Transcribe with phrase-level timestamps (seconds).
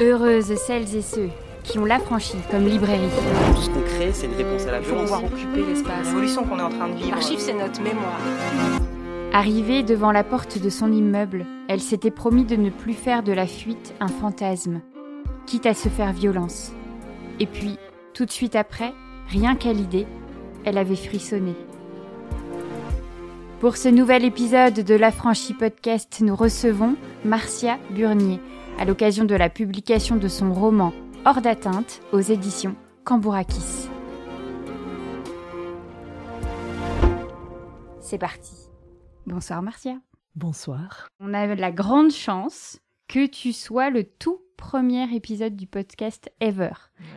[0.00, 1.28] Heureuses celles et ceux
[1.64, 3.08] qui ont l'affranchi comme librairie.
[3.54, 5.10] Tout ce qu'on crée, c'est une réponse à la Il faut violence.
[5.10, 6.06] pouvoir occuper l'espace.
[6.06, 7.10] L'évolution qu'on est en train de vivre.
[7.10, 8.18] L'archive, c'est notre mémoire.
[9.32, 13.32] Arrivée devant la porte de son immeuble, elle s'était promis de ne plus faire de
[13.32, 14.80] la fuite un fantasme,
[15.46, 16.72] quitte à se faire violence.
[17.40, 17.76] Et puis,
[18.14, 18.94] tout de suite après,
[19.28, 20.06] rien qu'à l'idée,
[20.64, 21.54] elle avait frissonné.
[23.60, 26.94] Pour ce nouvel épisode de l'Affranchi Podcast, nous recevons
[27.24, 28.40] Marcia Burnier,
[28.78, 30.92] à l'occasion de la publication de son roman
[31.24, 33.88] Hors d'atteinte aux éditions Cambourakis.
[38.00, 38.54] C'est parti.
[39.26, 39.96] Bonsoir Marcia.
[40.36, 41.08] Bonsoir.
[41.20, 42.78] On a la grande chance
[43.08, 46.70] que tu sois le tout premier épisode du podcast ever.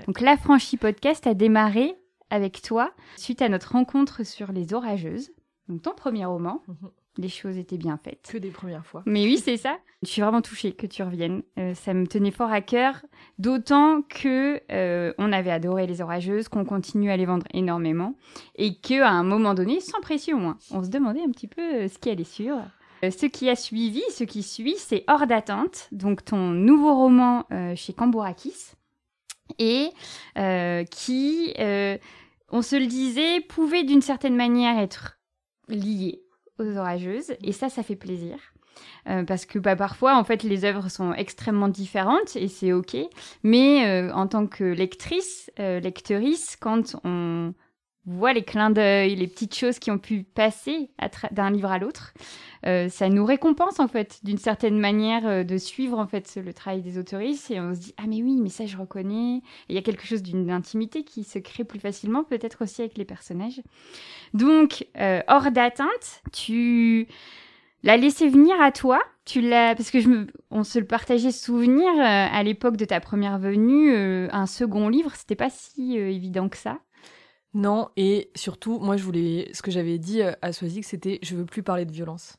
[0.07, 1.95] Donc l'Affranchi Podcast a démarré
[2.29, 5.31] avec toi suite à notre rencontre sur les orageuses.
[5.67, 6.89] Donc ton premier roman, Mhm.
[7.17, 8.29] Les choses étaient bien faites.
[8.31, 9.03] Que des premières fois.
[9.05, 9.77] Mais oui, c'est ça.
[10.01, 11.43] Je suis vraiment touchée que tu reviennes.
[11.59, 13.01] Euh, ça me tenait fort à cœur,
[13.37, 18.15] d'autant que euh, on avait adoré les orageuses, qu'on continue à les vendre énormément,
[18.55, 21.61] et que à un moment donné, sans pression, hein, on se demandait un petit peu
[21.61, 22.55] euh, ce qui allait sur.
[23.03, 27.45] Euh, ce qui a suivi, ce qui suit, c'est Hors d'atteinte, donc ton nouveau roman
[27.75, 28.73] chez Cambourakis,
[29.57, 29.89] et
[30.35, 35.17] qui, on se le disait, pouvait d'une certaine manière être
[35.67, 36.20] lié
[36.77, 38.37] orageuses, et ça, ça fait plaisir.
[39.09, 42.97] Euh, parce que bah, parfois, en fait, les œuvres sont extrêmement différentes et c'est ok.
[43.43, 45.81] Mais euh, en tant que lectrice, euh,
[46.59, 47.53] quand on
[48.05, 50.89] voit les clins d'œil, les petites choses qui ont pu passer
[51.31, 52.13] d'un livre à l'autre,
[52.65, 56.53] euh, ça nous récompense en fait d'une certaine manière euh, de suivre en fait le
[56.53, 59.41] travail des autoristes et on se dit ah mais oui mais ça je reconnais.
[59.69, 62.97] Il y a quelque chose d'une intimité qui se crée plus facilement peut-être aussi avec
[62.97, 63.61] les personnages.
[64.33, 67.07] Donc euh, hors d'atteinte, tu
[67.83, 69.01] l'as laissé venir à toi.
[69.25, 72.85] Tu l'as parce que je me, on se le partageait souvenir euh, à l'époque de
[72.85, 73.91] ta première venue.
[73.93, 76.79] euh, un second livre, c'était pas si évident que ça.
[77.53, 79.49] Non, et surtout, moi, je voulais.
[79.53, 82.37] Ce que j'avais dit euh, à Swazik, c'était je veux plus parler de violence.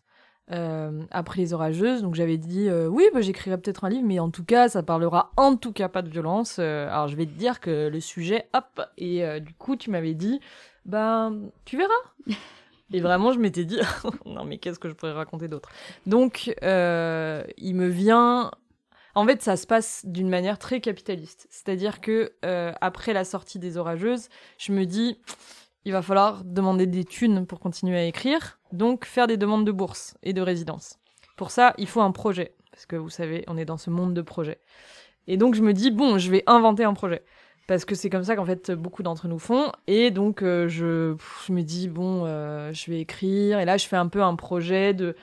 [0.51, 4.19] Euh, après les orageuses, donc j'avais dit euh, oui, bah, j'écrirai peut-être un livre, mais
[4.19, 6.57] en tout cas, ça parlera en tout cas pas de violence.
[6.59, 10.15] Euh, alors je vais te dire que le sujet, hop, et du coup, tu m'avais
[10.15, 10.41] dit,
[10.85, 11.93] ben, tu verras.
[12.95, 13.79] Et vraiment, je m'étais dit,
[14.27, 15.71] non, mais qu'est-ce que je pourrais raconter d'autre?
[16.07, 18.51] Donc, il me vient.
[19.15, 21.47] En fait, ça se passe d'une manière très capitaliste.
[21.51, 24.29] C'est-à-dire que euh, après la sortie des orageuses,
[24.59, 25.19] je me dis,
[25.85, 29.73] il va falloir demander des thunes pour continuer à écrire, donc faire des demandes de
[29.73, 30.99] bourse et de résidence.
[31.37, 34.15] Pour ça, il faut un projet, parce que vous savez, on est dans ce monde
[34.15, 34.61] de projets.
[35.27, 37.23] Et donc, je me dis, bon, je vais inventer un projet.
[37.69, 39.71] Parce que c'est comme ça qu'en fait beaucoup d'entre nous font.
[39.87, 41.15] Et donc euh, je,
[41.51, 43.61] me dis bon, euh, je vais écrire.
[43.61, 45.17] Et là je fais un peu un projet de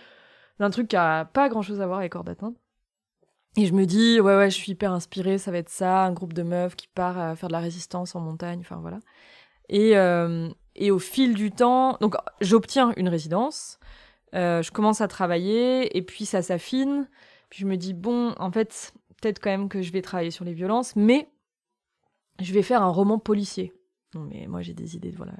[0.59, 2.25] d'un truc qui a pas grand chose à voir avec Hors.
[3.57, 5.37] Et je me dis ouais ouais, je suis hyper inspirée.
[5.37, 8.19] Ça va être ça, un groupe de meufs qui part faire de la résistance en
[8.19, 8.59] montagne.
[8.61, 8.99] Enfin voilà.
[9.69, 13.79] Et euh, et au fil du temps, donc j'obtiens une résidence.
[14.35, 17.07] euh, je commence à travailler et puis ça s'affine.
[17.49, 20.45] Puis je me dis bon, en fait peut-être quand même que je vais travailler sur
[20.45, 21.29] les violences, mais
[22.39, 23.73] je vais faire un roman policier.
[24.15, 25.33] Non, mais moi j'ai des idées, voilà.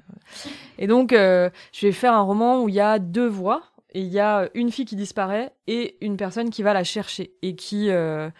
[0.78, 3.62] Et donc, euh, je vais faire un roman où il y a deux voix,
[3.92, 7.34] et il y a une fille qui disparaît et une personne qui va la chercher,
[7.42, 8.30] et qui, euh,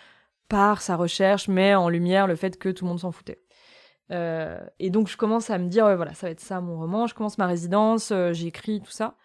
[0.48, 3.42] par sa recherche, met en lumière le fait que tout le monde s'en foutait.
[4.12, 7.06] Euh, et donc, je commence à me dire, voilà, ça va être ça mon roman.
[7.06, 9.16] Je commence ma résidence, euh, j'écris tout ça.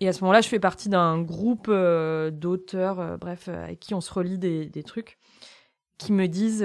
[0.00, 4.12] Et à ce moment-là, je fais partie d'un groupe d'auteurs, bref, avec qui on se
[4.12, 5.18] relie des, trucs
[5.98, 6.64] qui me disent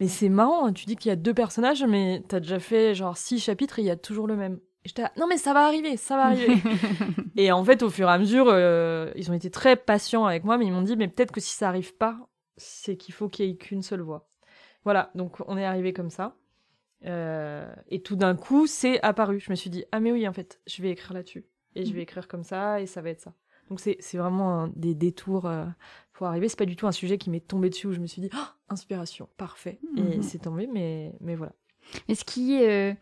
[0.00, 2.94] mais c'est marrant hein, tu dis qu'il y a deux personnages mais t'as déjà fait
[2.94, 5.52] genre six chapitres et il y a toujours le même j'étais là, non mais ça
[5.54, 6.56] va arriver ça va arriver
[7.36, 10.44] et en fait au fur et à mesure euh, ils ont été très patients avec
[10.44, 12.18] moi mais ils m'ont dit mais peut-être que si ça arrive pas
[12.56, 14.28] c'est qu'il faut qu'il y ait qu'une seule voix
[14.84, 16.36] voilà donc on est arrivé comme ça
[17.06, 20.32] Euh, et tout d'un coup c'est apparu je me suis dit ah mais oui en
[20.32, 23.20] fait je vais écrire là-dessus et je vais écrire comme ça et ça va être
[23.20, 23.34] ça
[23.68, 25.64] donc c'est vraiment un- des détours euh,
[26.12, 26.48] pour arriver.
[26.50, 28.28] C'est pas du tout un sujet qui m'est tombé dessus où je me suis dit
[28.34, 29.80] oh, inspiration, parfait.
[29.96, 30.22] Et Mhm.
[30.22, 31.52] c'est tombé, mais mais voilà.
[32.06, 32.92] Mais ce qui euh,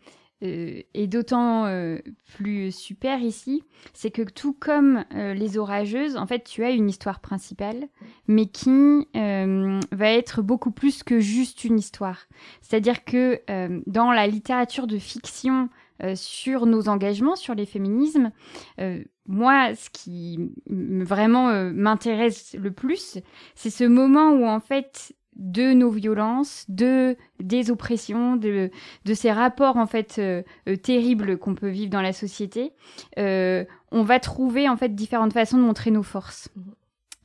[0.43, 1.99] est d'autant euh,
[2.35, 3.63] plus super ici,
[3.93, 7.87] c'est que tout comme euh, les orageuses, en fait, tu as une histoire principale,
[8.27, 12.27] mais qui euh, va être beaucoup plus que juste une histoire.
[12.61, 15.69] C'est-à-dire que euh, dans la littérature de fiction
[16.03, 18.31] euh, sur nos engagements, sur les féminismes,
[18.79, 23.19] euh, moi, ce qui vraiment euh, m'intéresse le plus,
[23.55, 28.69] c'est ce moment où en fait de nos violences, de des oppressions, de
[29.05, 32.73] de ces rapports en fait euh, euh, terribles qu'on peut vivre dans la société,
[33.17, 36.49] euh, on va trouver en fait différentes façons de montrer nos forces.
[36.55, 36.73] Mhm.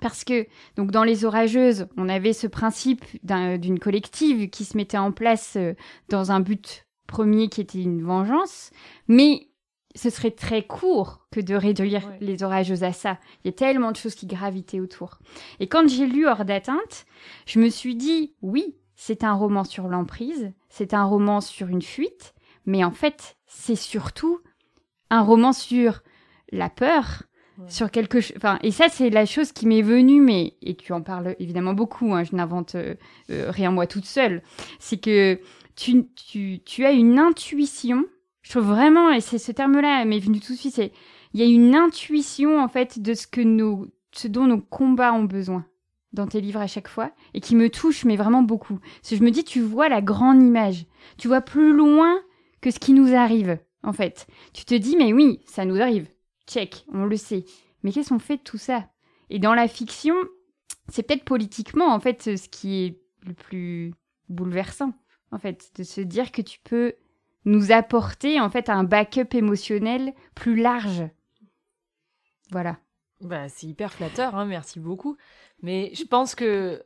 [0.01, 0.47] Parce que,
[0.77, 5.55] donc, dans Les Orageuses, on avait ce principe d'une collective qui se mettait en place
[5.57, 5.75] euh,
[6.09, 8.71] dans un but premier qui était une vengeance,
[9.09, 9.48] mais
[9.95, 13.19] ce serait très court que de réduire Les Orageuses à ça.
[13.43, 15.19] Il y a tellement de choses qui gravitaient autour.
[15.61, 17.07] Et quand j'ai lu Hors d'atteinte,
[17.47, 21.83] je me suis dit, oui, c'est un roman sur l'emprise, c'est un roman sur une
[21.83, 22.35] fuite,
[22.67, 24.41] mais en fait, c'est surtout
[25.11, 26.03] un roman sur
[26.53, 27.23] la peur,
[27.67, 28.37] sur quelque chose.
[28.37, 31.75] Enfin, et ça, c'est la chose qui m'est venue, mais et tu en parles évidemment
[31.75, 32.15] beaucoup.
[32.15, 32.95] Hein, je n'invente euh,
[33.31, 34.43] euh, rien moi toute seule.
[34.79, 35.41] C'est que
[35.75, 38.05] tu, tu, tu as une intuition.
[38.49, 40.81] Je trouve vraiment, et c'est ce terme-là m'est venu tout de suite.
[41.35, 45.13] Il y a une intuition en fait de ce que nos, ce dont nos combats
[45.13, 45.67] ont besoin
[46.15, 48.79] dans tes livres à chaque fois et qui me touche mais vraiment beaucoup.
[49.05, 50.87] Je me dis, tu vois la grande image.
[51.19, 52.19] Tu vois plus loin
[52.63, 54.27] que ce qui nous arrive en fait.
[54.55, 56.09] Tu te dis, mais oui, ça nous arrive
[56.47, 57.45] check, on le sait.
[57.83, 58.89] Mais qu'est-ce qu'on fait de tout ça?
[59.29, 60.17] Et dans la fiction,
[60.89, 63.93] c'est peut-être politiquement, en fait, ce qui est le plus
[64.31, 64.95] bouleversant,
[65.33, 66.95] en fait, de se dire que tu peux
[67.49, 71.05] nous apporter, en fait, un backup émotionnel plus large.
[72.51, 72.79] Voilà.
[73.21, 75.17] Bah, c'est hyper flatteur, hein, merci beaucoup.
[75.63, 76.85] Mais je pense que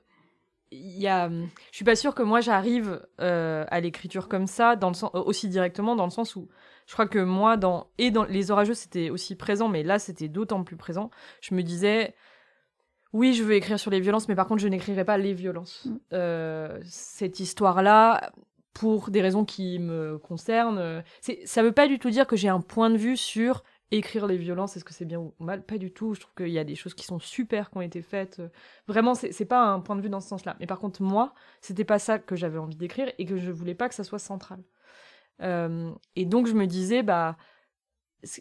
[0.70, 4.74] il y a, je suis pas sûre que moi j'arrive euh, à l'écriture comme ça,
[4.74, 6.48] dans le sens, aussi directement, dans le sens où
[6.86, 10.28] je crois que moi, dans, et dans les orageux, c'était aussi présent, mais là, c'était
[10.28, 11.10] d'autant plus présent.
[11.42, 12.14] Je me disais,
[13.12, 15.84] oui, je veux écrire sur les violences, mais par contre, je n'écrirai pas les violences.
[15.84, 15.96] Mm.
[16.14, 18.32] Euh, cette histoire-là,
[18.72, 21.02] pour des raisons qui me concernent, euh,
[21.44, 23.62] ça ne veut pas du tout dire que j'ai un point de vue sur
[23.96, 26.14] écrire les violences, est-ce que c'est bien ou mal Pas du tout.
[26.14, 28.40] Je trouve qu'il y a des choses qui sont super qui ont été faites.
[28.88, 30.56] Vraiment, c'est pas un point de vue dans ce sens-là.
[30.60, 33.74] Mais par contre, moi, c'était pas ça que j'avais envie d'écrire et que je voulais
[33.74, 34.60] pas que ça soit central.
[35.42, 37.36] Euh, et donc je me disais, bah,
[38.24, 38.40] ce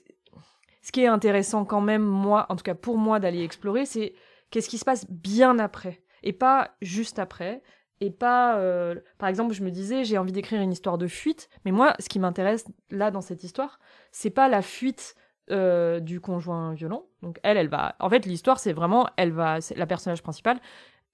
[0.91, 4.13] qui est intéressant quand même, moi, en tout cas pour moi, d'aller explorer, c'est
[4.49, 7.61] qu'est-ce qui se passe bien après, et pas juste après,
[8.01, 11.49] et pas, euh, par exemple, je me disais, j'ai envie d'écrire une histoire de fuite,
[11.63, 13.79] mais moi, ce qui m'intéresse là dans cette histoire,
[14.11, 15.15] c'est pas la fuite
[15.51, 17.05] euh, du conjoint violent.
[17.21, 20.59] Donc elle, elle va, en fait, l'histoire, c'est vraiment, elle va, la personnage principale,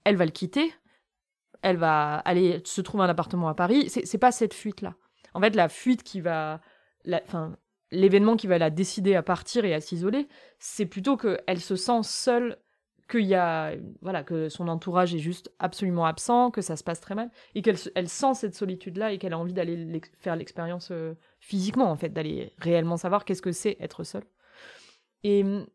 [0.05, 0.73] elle va le quitter,
[1.61, 3.89] elle va aller se trouver un appartement à Paris.
[3.89, 4.95] C'est pas cette fuite là.
[5.33, 6.61] En fait, la fuite qui va.
[7.25, 7.57] Enfin,
[7.91, 10.27] l'événement qui va la décider à partir et à s'isoler,
[10.59, 12.57] c'est plutôt qu'elle se sent seule,
[13.07, 13.75] qu'il y a.
[14.01, 17.61] Voilà, que son entourage est juste absolument absent, que ça se passe très mal, et
[17.61, 21.95] qu'elle elle sent cette solitude-là et qu'elle a envie d'aller faire l'expérience euh, physiquement, en
[21.95, 24.25] fait, d'aller réellement savoir qu'est-ce que c'est être seule.
[25.23, 25.65] Et hum,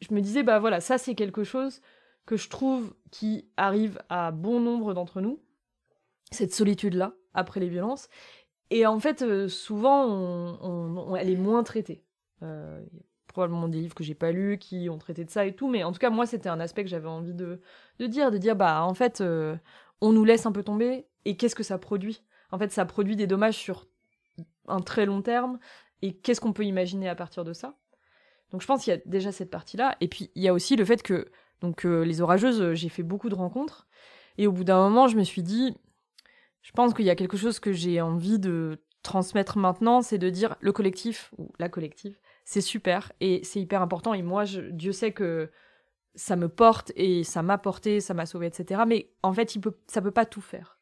[0.00, 1.80] je me disais, bah voilà, ça c'est quelque chose
[2.26, 5.40] que je trouve qui arrive à bon nombre d'entre nous,
[6.30, 8.08] cette solitude-là, après les violences,
[8.70, 12.04] et en fait, euh, souvent, on, elle est moins traitée.
[12.42, 12.80] Euh,
[13.30, 15.84] probablement des livres que j'ai pas lus qui ont traité de ça et tout, mais
[15.84, 17.60] en tout cas, moi, c'était un aspect que j'avais envie de,
[17.98, 19.56] de, dire, de dire, bah, en fait, euh,
[20.00, 22.22] on nous laisse un peu tomber, et qu'est-ce que ça produit?
[22.50, 23.86] En fait, ça produit des dommages sur
[24.66, 25.58] un très long terme,
[26.02, 27.76] et qu'est-ce qu'on peut imaginer à partir de ça?
[28.50, 30.76] Donc, je pense qu'il y a déjà cette partie-là, et puis il y a aussi
[30.76, 31.30] le fait que,
[31.60, 33.86] donc, les orageuses, j'ai fait beaucoup de rencontres,
[34.38, 35.76] et au bout d'un moment, je me suis dit,
[36.62, 40.28] je pense qu'il y a quelque chose que j'ai envie de transmettre maintenant, c'est de
[40.28, 42.18] dire le collectif, ou la collective,
[42.50, 44.12] c'est super et c'est hyper important.
[44.12, 45.52] Et moi, je, Dieu sait que
[46.16, 48.82] ça me porte et ça m'a porté, ça m'a sauvé, etc.
[48.88, 50.76] Mais en fait, il peut, ça peut pas tout faire.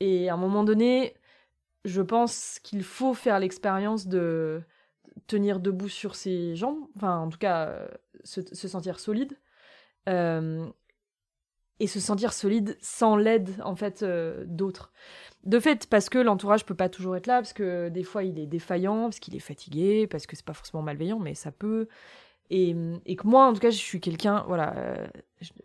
[0.00, 1.12] Et à un moment donné,
[1.84, 4.62] je pense qu'il faut faire l'expérience de
[5.26, 7.86] tenir debout sur ses jambes, enfin en tout cas
[8.24, 9.38] se, sentir solide,
[10.08, 10.66] euh,
[11.80, 14.92] et se sentir solide sans l'aide en fait euh, d'autres.
[15.44, 18.38] De fait, parce que l'entourage peut pas toujours être là, parce que des fois il
[18.38, 21.88] est défaillant, parce qu'il est fatigué, parce que c'est pas forcément malveillant, mais ça peut.
[22.50, 22.74] Et,
[23.16, 25.06] que moi, en tout cas, je suis quelqu'un, voilà, euh,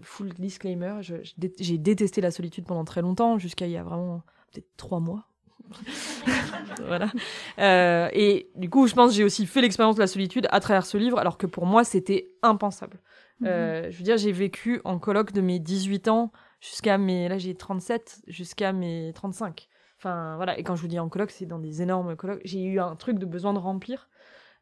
[0.01, 4.68] full disclaimer, j'ai détesté la solitude pendant très longtemps, jusqu'à il y a vraiment peut-être
[4.78, 5.25] trois mois.
[6.88, 7.12] voilà.
[7.60, 10.60] Euh, et du coup, je pense que j'ai aussi fait l'expérience de la solitude à
[10.60, 13.00] travers ce livre, alors que pour moi, c'était impensable.
[13.46, 13.91] Euh, mhm.
[13.91, 17.29] je veux dire, j'ai vécu en colloque de mes 18 ans jusqu'à mes.
[17.29, 19.67] Là, j'ai 37, jusqu'à mes 35.
[19.98, 20.58] Enfin, voilà.
[20.58, 22.41] Et quand je vous dis en colloque, c'est dans des énormes colloques.
[22.46, 24.10] J'ai eu un truc de besoin de remplir.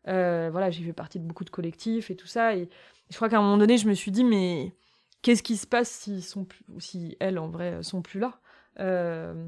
[0.08, 2.56] Euh, voilà, j'ai fait partie de beaucoup de collectifs et tout ça.
[2.56, 2.70] Et
[3.10, 4.74] je crois qu'à un moment donné, je me suis dit, mais
[5.22, 8.40] qu'est-ce qui se passe s'ils sont plus, si elles, en vrai, sont plus là?
[8.80, 9.48] Euh,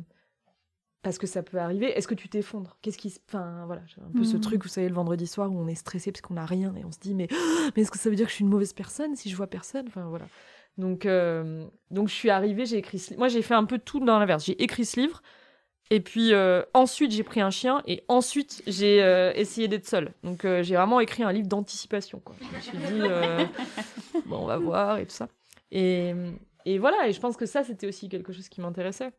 [1.01, 1.87] parce que ça peut arriver.
[1.97, 2.77] Est-ce que tu t'effondres?
[2.81, 3.19] Qu'est-ce qui se...
[3.27, 4.41] Enfin, voilà, j'ai un peu ce hmm.
[4.41, 6.83] truc, vous savez, le vendredi soir où on est stressé parce qu'on n'a rien et
[6.83, 7.27] on se dit, mais,
[7.75, 9.47] mais est-ce que ça veut dire que je suis une mauvaise personne si je vois
[9.47, 9.85] personne?
[9.87, 10.27] Enfin, voilà.
[10.77, 13.13] Donc, euh, donc je suis arrivée, j'ai écrit ce...
[13.15, 14.45] Moi, j'ai fait un peu tout dans l'inverse.
[14.45, 15.21] J'ai écrit ce livre,
[15.89, 20.13] et puis euh, ensuite, j'ai pris un chien, et ensuite, j'ai euh, essayé d'être seule.
[20.23, 22.35] Donc, j'ai vraiment écrit un livre d'anticipation, quoi.
[22.41, 25.29] Je me suis dit, bon, on va voir, et tout ça.
[25.71, 26.13] Et,
[26.65, 29.11] et voilà, et je pense que ça, c'était aussi quelque chose qui m'intéressait.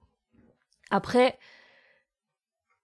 [0.91, 1.39] Après,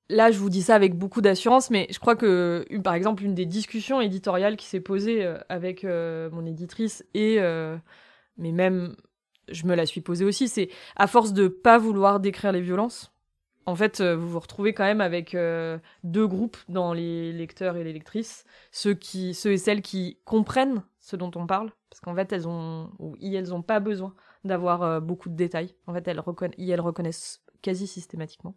[0.08, 3.34] là, je vous dis ça avec beaucoup d'assurance, mais je crois que, par exemple, une
[3.34, 7.76] des discussions éditoriales qui s'est posée euh, avec euh, mon éditrice et, euh,
[8.36, 8.96] mais même,
[9.48, 13.12] je me la suis posée aussi, c'est à force de pas vouloir décrire les violences,
[13.68, 15.36] en fait, vous vous retrouvez quand même avec
[16.04, 20.84] deux groupes dans les lecteurs et les lectrices, ceux qui, ceux et celles qui comprennent
[21.00, 25.00] ce dont on parle, parce qu'en fait, elles ont, ou elles ont pas besoin d'avoir
[25.02, 25.74] beaucoup de détails.
[25.88, 26.22] En fait, elles,
[26.58, 28.54] elles reconnaissent quasi systématiquement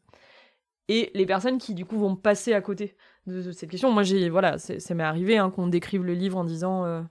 [0.90, 2.96] et les personnes qui du coup vont passer à côté
[3.28, 3.92] de, cette question.
[3.92, 7.02] Moi, j'ai voilà, ça m'est arrivé hein, qu'on décrive le livre en disant euh,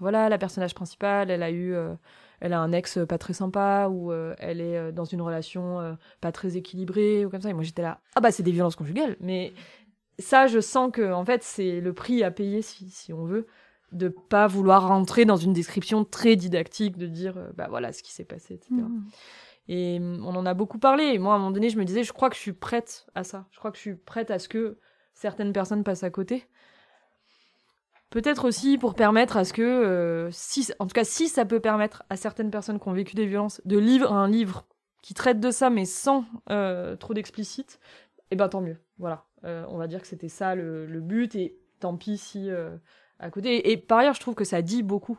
[0.00, 1.94] voilà, la personnage principale, elle a eu, euh,
[2.40, 6.32] elle a un ex pas très sympa ou euh, elle est dans une relation pas
[6.32, 7.48] très équilibrée ou comme ça.
[7.48, 9.52] Et moi, j'étais là, ah bah c'est des violences conjugales, mais
[10.18, 13.46] ça, je sens que en fait, c'est le prix à payer si, si on veut
[13.92, 18.12] de pas vouloir rentrer dans une description très didactique de dire bah voilà ce qui
[18.12, 18.74] s'est passé, etc.
[19.68, 21.04] Et mm, on en a beaucoup parlé.
[21.04, 23.06] Et moi, à un moment donné, je me disais, je crois que je suis prête
[23.14, 23.46] à ça.
[23.50, 24.78] Je crois que je suis prête à ce que
[25.14, 26.46] certaines personnes passent à côté.
[28.10, 30.30] Peut-être aussi pour permettre à ce que, euh,
[30.78, 33.60] en tout cas, si ça peut permettre à certaines personnes qui ont vécu des violences
[33.66, 34.66] de lire un livre
[35.02, 37.78] qui traite de ça, mais sans euh, trop d'explicite,
[38.30, 38.78] eh ben tant mieux.
[38.98, 39.26] Voilà.
[39.44, 42.48] Euh, on va dire que c'était ça le, but, et tant pis si
[43.18, 43.70] à côté.
[43.70, 45.18] et, par ailleurs, je trouve que ça dit beaucoup.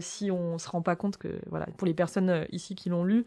[0.00, 3.26] si on se rend pas compte que, voilà, pour les personnes ici qui l'ont lu,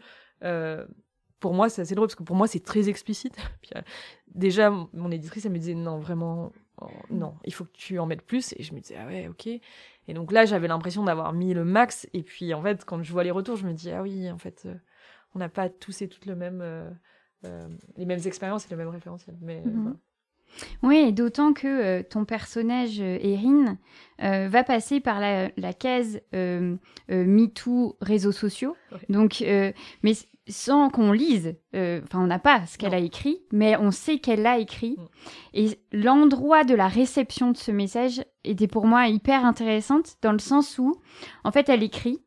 [1.40, 3.36] pour moi, c'est assez drôle parce que pour moi, c'est très explicite.
[3.76, 3.82] Euh,
[4.34, 8.06] déjà, mon éditrice, elle me disait non, vraiment, oh, non, il faut que tu en
[8.06, 8.54] mettes plus.
[8.56, 9.46] Et je me disais, ah ouais, ok.
[9.46, 12.08] Et donc là, j'avais l'impression d'avoir mis le max.
[12.14, 14.38] Et puis, en fait, quand je vois les retours, je me dis, ah oui, en
[14.38, 14.74] fait, euh,
[15.34, 16.64] on n'a pas tous et toutes le même,
[17.98, 19.36] les mêmes expériences et le même référentiel.
[19.42, 19.98] Mais mhm.
[20.82, 23.78] Oui, d'autant que ton personnage, Erin,
[24.18, 26.20] va passer par la, case
[27.08, 28.76] MeToo réseaux sociaux.
[29.08, 29.44] Donc,
[30.02, 30.14] mais
[30.48, 34.18] sans qu'on lise, euh, enfin on n'a pas ce qu'elle a écrit, mais on sait
[34.18, 34.96] qu'elle l'a écrit.
[34.98, 35.06] Mm.
[35.54, 40.38] Et l'endroit de la réception de ce message était pour moi hyper intéressante dans le
[40.38, 41.00] sens où,
[41.44, 42.22] en fait, elle écrit,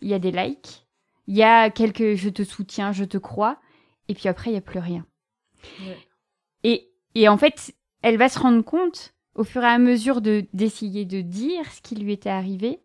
[0.00, 0.86] il y a des likes,
[1.26, 3.58] il y a quelques je te soutiens, je te crois,
[4.08, 5.06] et puis après il y a plus rien.
[6.64, 10.44] Et, et en fait, elle va se rendre compte au fur et à mesure de
[10.52, 12.80] d'essayer de dire ce qui lui était arrivé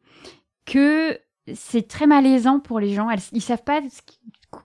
[0.65, 1.19] que
[1.53, 3.09] c'est très malaisant pour les gens.
[3.09, 3.81] Elles, ils savent pas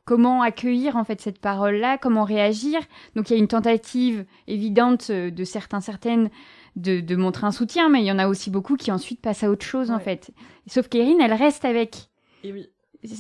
[0.05, 2.81] comment accueillir en fait cette parole-là, comment réagir.
[3.15, 6.31] Donc il y a une tentative évidente euh, de certains, certaines
[6.77, 9.51] de, montrer un soutien, mais il y en a aussi beaucoup qui ensuite passent à
[9.51, 10.33] autre chose en fait.
[10.67, 12.09] Sauf qu'Erin, elle reste avec.
[12.45, 12.69] Et oui.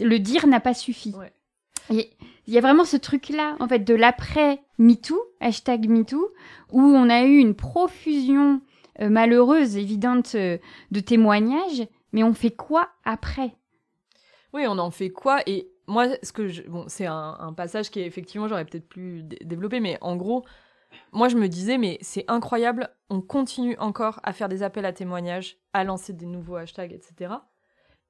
[0.00, 1.12] Le dire n'a pas suffi.
[1.90, 6.32] Il y a vraiment ce truc-là, en fait, de l'après MeToo, hashtag MeToo,
[6.70, 8.60] où on a eu une profusion
[9.00, 10.58] euh, malheureuse, évidente, euh,
[10.90, 13.56] de témoignages, mais on fait quoi après?
[14.52, 15.40] Oui, on en fait quoi?
[15.46, 16.62] Et moi, ce que je...
[16.62, 20.44] bon, c'est un, passage qui effectivement, j'aurais peut-être plus développé, mais en gros,
[21.12, 24.92] moi je me disais, mais c'est incroyable, on continue encore à faire des appels à
[24.92, 27.34] témoignages, à lancer des nouveaux hashtags, etc.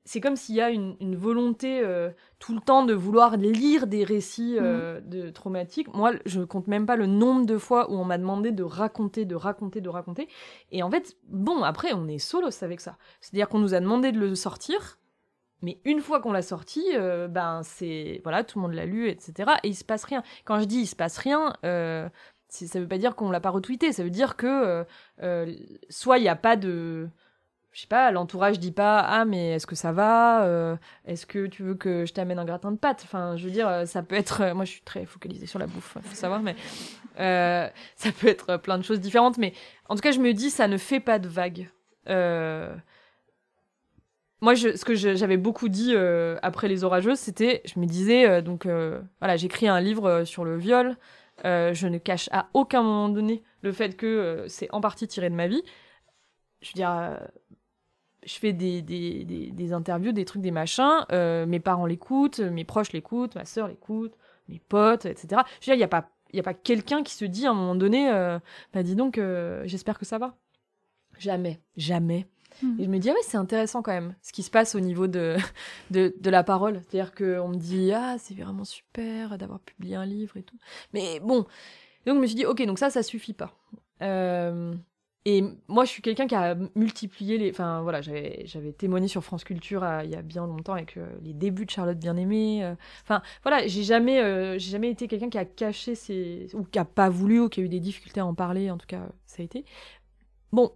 [0.05, 4.03] C'est comme s'il y a une, volonté euh, tout le temps de vouloir lire des
[4.03, 5.09] récits euh, mmh.
[5.09, 5.95] de traumatiques.
[5.95, 9.25] Moi, je compte même pas le nombre de fois où on m'a demandé de raconter,
[9.25, 10.29] de raconter, de raconter.
[10.73, 12.97] Et en fait, bon, après, on est solo avec ça.
[13.21, 14.99] C'est-à-dire qu'on nous a demandé de le sortir,
[15.63, 19.09] mais une fois qu'on l'a sorti, euh, ben c'est voilà, tout le monde l'a lu,
[19.09, 19.53] etc.
[19.63, 20.25] Et il se passe rien.
[20.45, 23.93] Quand je dis il se passe rien, ça veut pas dire qu'on l'a pas retweeté.
[23.93, 24.85] Ça veut dire que
[25.91, 27.09] soit il n'y a pas de,
[27.73, 31.63] je sais pas, l'entourage dit pas ah mais est-ce que ça va Est-ce que tu
[31.63, 34.53] veux que je t'amène un gratin de pâtes Enfin, je veux dire, ça peut être.
[34.55, 36.55] moi, je suis très focalisée sur la bouffe, faut savoir, mais
[37.17, 39.39] ça peut être plein de choses différentes.
[39.39, 39.55] Mais
[39.89, 41.71] en tout cas, je me dis ça ne fait pas de vague.
[42.09, 42.75] Euh,
[44.43, 48.43] moi, ce que j'avais beaucoup dit euh, après les orageuses, c'était, je me disais, euh,
[48.43, 50.97] donc euh, voilà, j'écris un livre sur le viol.
[51.45, 55.37] je ne cache à aucun moment donné le fait que c'est en partie tiré de
[55.37, 55.63] ma vie.
[56.61, 57.21] Je veux dire,
[58.25, 61.05] je fais des, des, des, interviews, des trucs, des machins.
[61.11, 64.13] mes parents l'écoutent, mes proches l'écoutent, ma sœur l'écoute,
[64.49, 65.43] mes potes, etc.
[65.61, 67.51] Je veux dire, il n'y a pas, y a pas quelqu'un qui se dit à
[67.51, 68.09] un moment donné,
[68.73, 69.21] bah dis donc,
[69.65, 70.37] j'espère que ça va.
[71.19, 72.27] Jamais, jamais
[72.61, 72.79] Hmm.
[72.79, 74.81] Et je me dis, ah ouais, c'est intéressant quand même, ce qui se passe au
[74.81, 75.37] niveau de,
[75.91, 76.81] de, de la parole.
[76.83, 80.57] C'est-à-dire qu'on me dit, ah, c'est vraiment super d'avoir publié un livre et tout.
[80.93, 81.47] Mais bon,
[82.07, 83.55] donc je me suis dit, ok, donc ça, ça suffit pas.
[84.03, 84.75] Euh,
[85.25, 87.51] et moi, je suis quelqu'un qui a multiplié les.
[87.51, 91.33] Enfin, voilà, j'avais témoigné sur France Culture il y a bien longtemps avec euh, les
[91.33, 92.65] débuts de Charlotte Bien-Aimée.
[92.65, 92.75] Euh.
[93.03, 96.49] Enfin, voilà, j'ai jamais, j'ai jamais été quelqu'un qui a caché ses.
[96.55, 98.79] ou qui a pas voulu, ou qui a eu des difficultés à en parler, en
[98.79, 99.65] tout cas, ça a été.
[100.53, 100.73] Bon,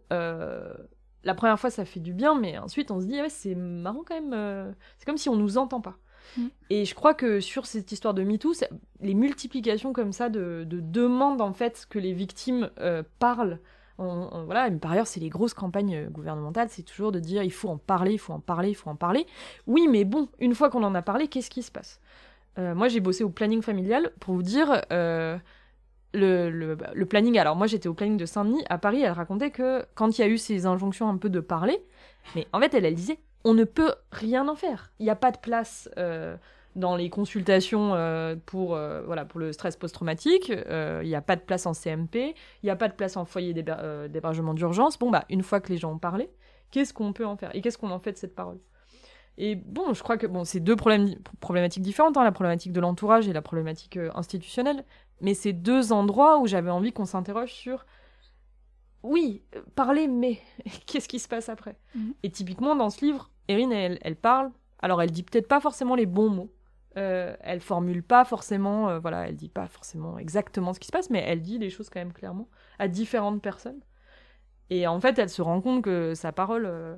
[1.27, 4.05] la première fois, ça fait du bien, mais ensuite, on se dit, ouais, c'est marrant
[4.07, 4.33] quand même.
[4.33, 5.99] Euh, c'est comme si on nous entend pas.
[6.37, 6.47] Mm.
[6.71, 8.53] Et je crois que sur cette histoire de MeToo,
[9.01, 12.71] les multiplications comme ça de, demandes en fait que les victimes
[14.01, 17.43] euh, voilà, mais par ailleurs, c'est les grosses campagnes euh, gouvernementales, c'est toujours de dire
[17.43, 19.27] il faut en parler, il faut en parler, il faut en parler.
[19.67, 22.01] Oui, mais bon, une fois qu'on en a parlé, qu'est-ce qui se passe?
[22.59, 25.41] Euh, Moi, j'ai bossé au planning familial pour vous dire le,
[26.15, 27.39] le, planning.
[27.39, 28.65] Alors, moi, j'étais au planning de Saint-Denis.
[28.71, 31.41] À Paris, elle racontait que quand il y a eu ces injonctions un peu de
[31.41, 31.79] parler,
[32.35, 34.91] mais en fait, elle, disait on ne peut rien en faire.
[34.99, 36.37] Il n'y a pas de place euh,
[36.77, 41.37] dans les consultations euh, pour, euh, voilà, pour le stress post-traumatique, il n'y a pas
[41.37, 44.99] de place en CMP, il n'y a pas de place en foyer d'hébergement d'urgence.
[44.99, 46.31] Bon, bah, une fois que les gens ont parlé,
[46.71, 48.59] qu'est-ce qu'on peut en faire Et qu'est-ce qu'on en fait de cette parole?
[49.39, 52.81] Et bon, je crois que bon, c'est deux problèmes, problématiques différentes, hein, la problématique de
[52.81, 54.85] l'entourage et la problématique institutionnelle,
[55.21, 57.85] mais c'est deux endroits où j'avais envie qu'on s'interroge sur
[59.07, 59.43] oui,
[59.75, 60.39] parler, mais
[60.87, 61.77] qu'est-ce qui se passe après?
[61.95, 62.15] Mhm.
[62.23, 64.51] Et typiquement, dans ce livre, Erin, elle, parle.
[64.81, 66.53] Alors, elle dit peut-être pas forcément les bons mots.
[66.97, 70.93] Euh, elle formule pas forcément, euh, voilà, elle dit pas forcément exactement ce qui se
[70.93, 72.49] passe, mais elle dit les choses quand même clairement
[72.79, 73.81] à différentes personnes.
[74.71, 76.97] Et en fait, elle se rend compte que sa parole, euh,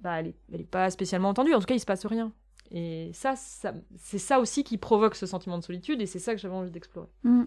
[0.00, 1.54] bah, elle est, pas spécialement entendue.
[1.54, 2.32] En tout cas, il se passe rien.
[2.72, 6.40] Et ça, c'est ça aussi qui provoque ce sentiment de solitude, et c'est ça que
[6.40, 7.08] j'avais envie d'explorer.
[7.22, 7.44] Mm.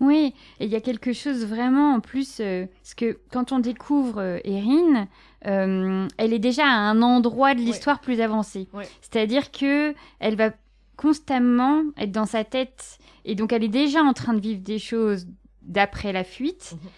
[0.00, 3.58] Oui, et il y a quelque chose vraiment en plus, euh, parce que quand on
[3.58, 5.08] découvre euh, Erin,
[5.46, 8.68] euh, elle est déjà à un endroit de l'histoire plus avancé.
[9.00, 10.50] C'est-à-dire que elle va
[11.00, 14.78] constamment être dans sa tête, et donc elle est déjà en train de vivre des
[14.78, 15.26] choses
[15.62, 16.72] d'après la fuite.
[16.72, 16.90] Mhm.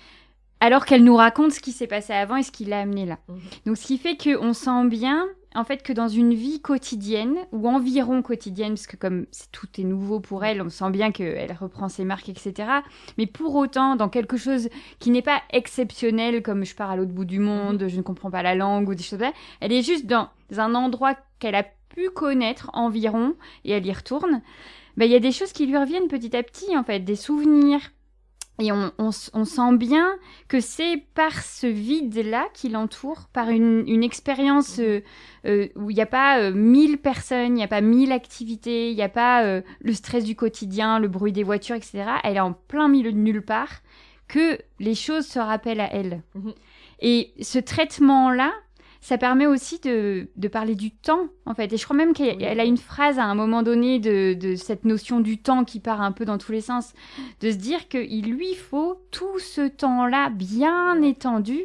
[0.59, 3.19] Alors qu'elle nous raconte ce qui s'est passé avant et ce qui l'a amené là.
[3.29, 3.41] Mhm.
[3.67, 7.69] Donc, ce qui fait qu'on sent bien en fait que dans une vie quotidienne ou
[7.69, 11.89] environ quotidienne, parce que comme tout est nouveau pour elle, on sent bien qu'elle reprend
[11.89, 12.69] ses marques, etc.
[13.19, 14.69] Mais pour autant, dans quelque chose
[14.99, 18.31] qui n'est pas exceptionnel, comme je pars à l'autre bout du monde, je ne comprends
[18.31, 21.65] pas la langue ou des choses ça, elle est juste dans un endroit qu'elle a
[21.95, 23.35] pu connaître environ
[23.65, 24.43] et elle y retourne.
[24.97, 27.17] Ben, il y a des choses qui lui reviennent petit à petit, en fait, des
[27.17, 27.81] souvenirs,
[28.59, 30.15] et on, sent bien
[30.47, 35.01] que c'est par ce vide-là qui l'entoure, par une, expérience euh,
[35.47, 38.91] euh, où il n'y a pas euh, mille personnes, il n'y a pas mille activités,
[38.91, 42.05] il n'y a pas le stress du quotidien, le bruit des voitures, etc.
[42.25, 43.81] Elle est en plein milieu de nulle part,
[44.29, 46.23] que les choses se rappellent à elle.
[46.35, 46.53] Mhm.
[47.01, 48.53] Et ce traitement-là,
[49.03, 51.73] ça permet aussi de, parler du temps, en fait.
[51.73, 55.19] Et je crois même qu'elle a une phrase à un moment donné de, cette notion
[55.19, 56.95] du temps qui part un peu dans tous les sens,
[57.41, 61.59] de se dire qu'il lui faut tout ce temps-là bien étendu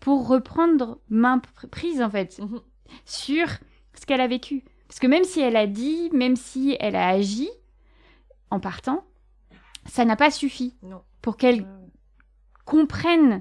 [0.00, 1.40] pour reprendre main
[1.70, 2.60] prise, en fait, mhm.
[3.06, 3.46] sur
[3.94, 4.64] ce qu'elle a vécu.
[4.88, 7.48] Parce que même si elle a dit, même si elle a agi
[8.50, 9.04] en partant,
[9.86, 10.74] ça n'a pas suffi
[11.22, 11.64] pour qu'elle
[12.64, 13.40] comprenne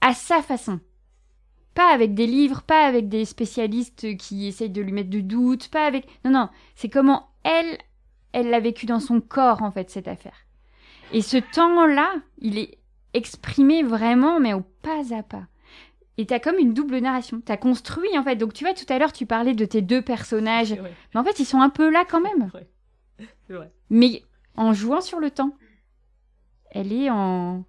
[0.00, 0.80] à sa façon
[1.74, 5.68] pas avec des livres, pas avec des spécialistes qui essayent de lui mettre du doute,
[5.68, 6.06] pas avec...
[6.24, 7.78] Non, non, c'est comment elle,
[8.32, 10.46] elle l'a vécu dans son corps, en fait, cette affaire.
[11.12, 12.78] Et ce temps-là, il est
[13.12, 15.46] exprimé vraiment, mais au pas à pas.
[16.16, 17.40] Et t'as comme une double narration.
[17.44, 18.36] T'as construit, en fait.
[18.36, 20.72] Donc, tu vois, tout à l'heure, tu parlais de tes deux personnages.
[20.72, 22.50] Mais en fait, ils sont un peu là quand même.
[23.48, 23.72] Vrai.
[23.90, 24.22] Mais
[24.56, 25.56] en jouant sur le temps.
[26.70, 27.64] Elle est en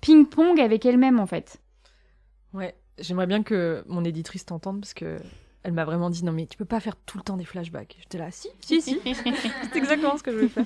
[0.00, 1.62] ping-pong avec elle-même, en fait.
[2.52, 2.74] Ouais.
[3.00, 5.18] J'aimerais bien que mon éditrice t'entende parce que
[5.62, 7.96] elle m'a vraiment dit non mais tu peux pas faire tout le temps des flashbacks.
[8.00, 9.00] J'étais là si si si.
[9.04, 10.64] c'est exactement ce que je vais faire.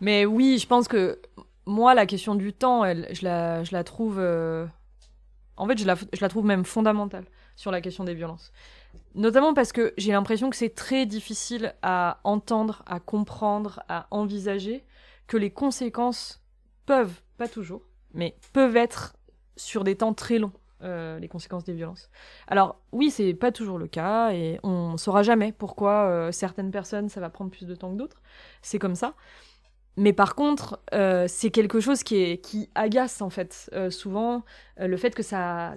[0.00, 1.20] Mais oui, je pense que
[1.66, 4.66] moi la question du temps, elle, je la je la trouve euh,
[5.56, 7.24] en fait je la je la trouve même fondamentale
[7.56, 8.52] sur la question des violences.
[9.14, 14.84] Notamment parce que j'ai l'impression que c'est très difficile à entendre, à comprendre, à envisager
[15.26, 16.42] que les conséquences
[16.84, 19.16] peuvent, pas toujours, mais peuvent être
[19.56, 20.52] sur des temps très longs.
[20.82, 22.10] Euh, les conséquences des violences.
[22.48, 27.08] Alors oui, c'est pas toujours le cas et on saura jamais pourquoi euh, certaines personnes
[27.08, 28.20] ça va prendre plus de temps que d'autres.
[28.60, 29.14] C'est comme ça.
[29.96, 34.44] Mais par contre, euh, c'est quelque chose qui, qui agace en fait souvent
[34.76, 35.74] le fait que ça,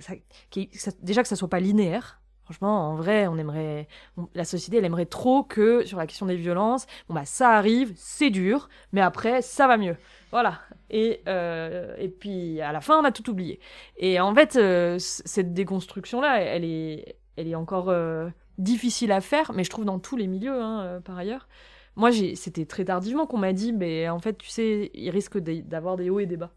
[1.01, 2.19] déjà que ça soit pas linéaire.
[2.43, 3.87] Franchement, en vrai, on aimerait,
[4.33, 7.93] la société, elle aimerait trop que sur la question des violences, bon bah ça arrive,
[7.95, 9.95] c'est dur, mais après ça va mieux.
[10.31, 10.59] Voilà.
[10.89, 13.59] Et, euh, et puis à la fin, on a tout oublié.
[13.97, 19.51] Et en fait, euh, cette déconstruction-là, elle est, elle est encore euh, difficile à faire,
[19.53, 21.47] mais je trouve dans tous les milieux, hein, par ailleurs.
[21.95, 25.97] Moi, c'était très tardivement qu'on m'a dit, mais en fait, tu sais, il risque d'avoir
[25.97, 26.51] des hauts et des bas.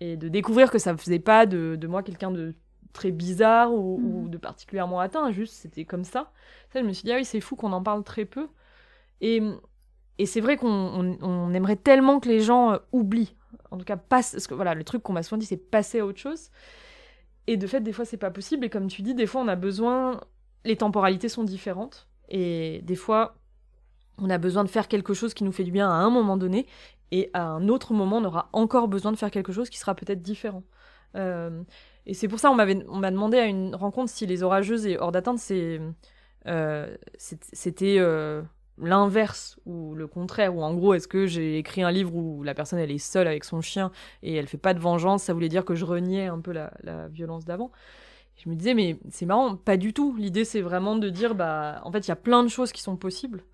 [0.00, 2.54] Et de découvrir que ça ne faisait pas de, de moi quelqu'un de
[2.92, 4.30] très bizarre ou, ou, mmh.
[4.30, 6.32] de particulièrement atteint, juste c'était comme ça.
[6.72, 8.48] Ça, je me suis dit, ah oui, c'est fou qu'on en parle très peu.
[9.20, 9.42] Et
[10.20, 13.34] et c'est vrai qu'on aimerait tellement que les gens oublient.
[13.70, 13.96] En tout cas.
[13.96, 16.50] Parce que voilà, le truc qu'on m'a souvent dit, c'est passer à autre chose.
[17.46, 18.64] Et de fait, des fois, c'est pas possible.
[18.64, 20.20] Et comme tu dis, des fois, on a besoin.
[20.64, 22.08] Les temporalités sont différentes.
[22.28, 23.34] Et des fois,
[24.20, 26.36] on a besoin de faire quelque chose qui nous fait du bien à un moment
[26.36, 26.66] donné,
[27.10, 29.94] et à un autre moment, on aura encore besoin de faire quelque chose qui sera
[29.94, 30.62] peut-être différent.
[31.16, 31.62] Euh,
[32.06, 35.10] et c'est pour ça, on m'a demandé à une rencontre si les orageuses et hors
[35.10, 35.40] d'atteinte,
[36.46, 38.42] euh, c'était euh,
[38.82, 42.54] l'inverse ou le contraire, ou en gros, est-ce que j'ai écrit un livre où la
[42.54, 43.90] personne elle est seule avec son chien
[44.22, 46.72] et elle fait pas de vengeance, ça voulait dire que je reniais un peu la,
[46.82, 47.70] la violence d'avant?
[48.36, 50.16] Je me disais, mais c'est marrant, pas du tout.
[50.16, 52.80] L'idée, c'est vraiment de dire, bah, en fait, il y a plein de choses qui
[52.80, 53.44] sont possibles.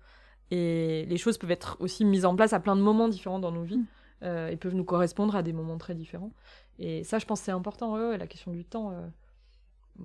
[0.49, 3.51] Et les choses peuvent être aussi mises en place à plein de moments différents dans
[3.51, 3.83] nos vies.
[4.23, 6.31] Euh, et peuvent nous correspondre à des moments très différents.
[6.79, 8.91] Et ça, je pense c'est important, la question du temps.
[8.91, 10.03] Euh,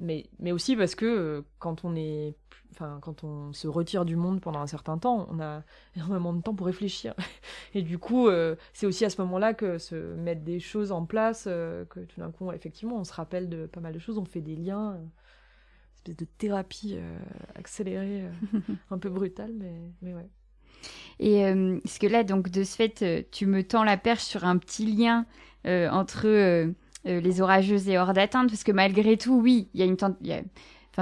[0.00, 2.36] mais, mais aussi parce que euh, quand on est
[2.72, 5.62] enfin quand on se retire du monde pendant un certain temps on a
[5.96, 7.14] énormément de temps pour réfléchir
[7.74, 8.28] et du coup
[8.74, 12.30] c'est aussi à ce moment-là que se mettre des choses en place que tout d'un
[12.30, 15.00] coup effectivement on se rappelle de pas mal de choses on fait des liens
[15.98, 17.18] espèce de thérapie euh,
[17.54, 18.58] accélérée, euh,
[18.90, 20.28] un peu brutale, mais, mais ouais.
[21.18, 24.44] Et euh, ce que là, donc, de ce fait, tu me tends la perche sur
[24.44, 25.26] un petit lien
[25.64, 26.72] entre
[27.08, 29.96] les orageuses et hors d'atteinte, parce que malgré tout, oui, il y a une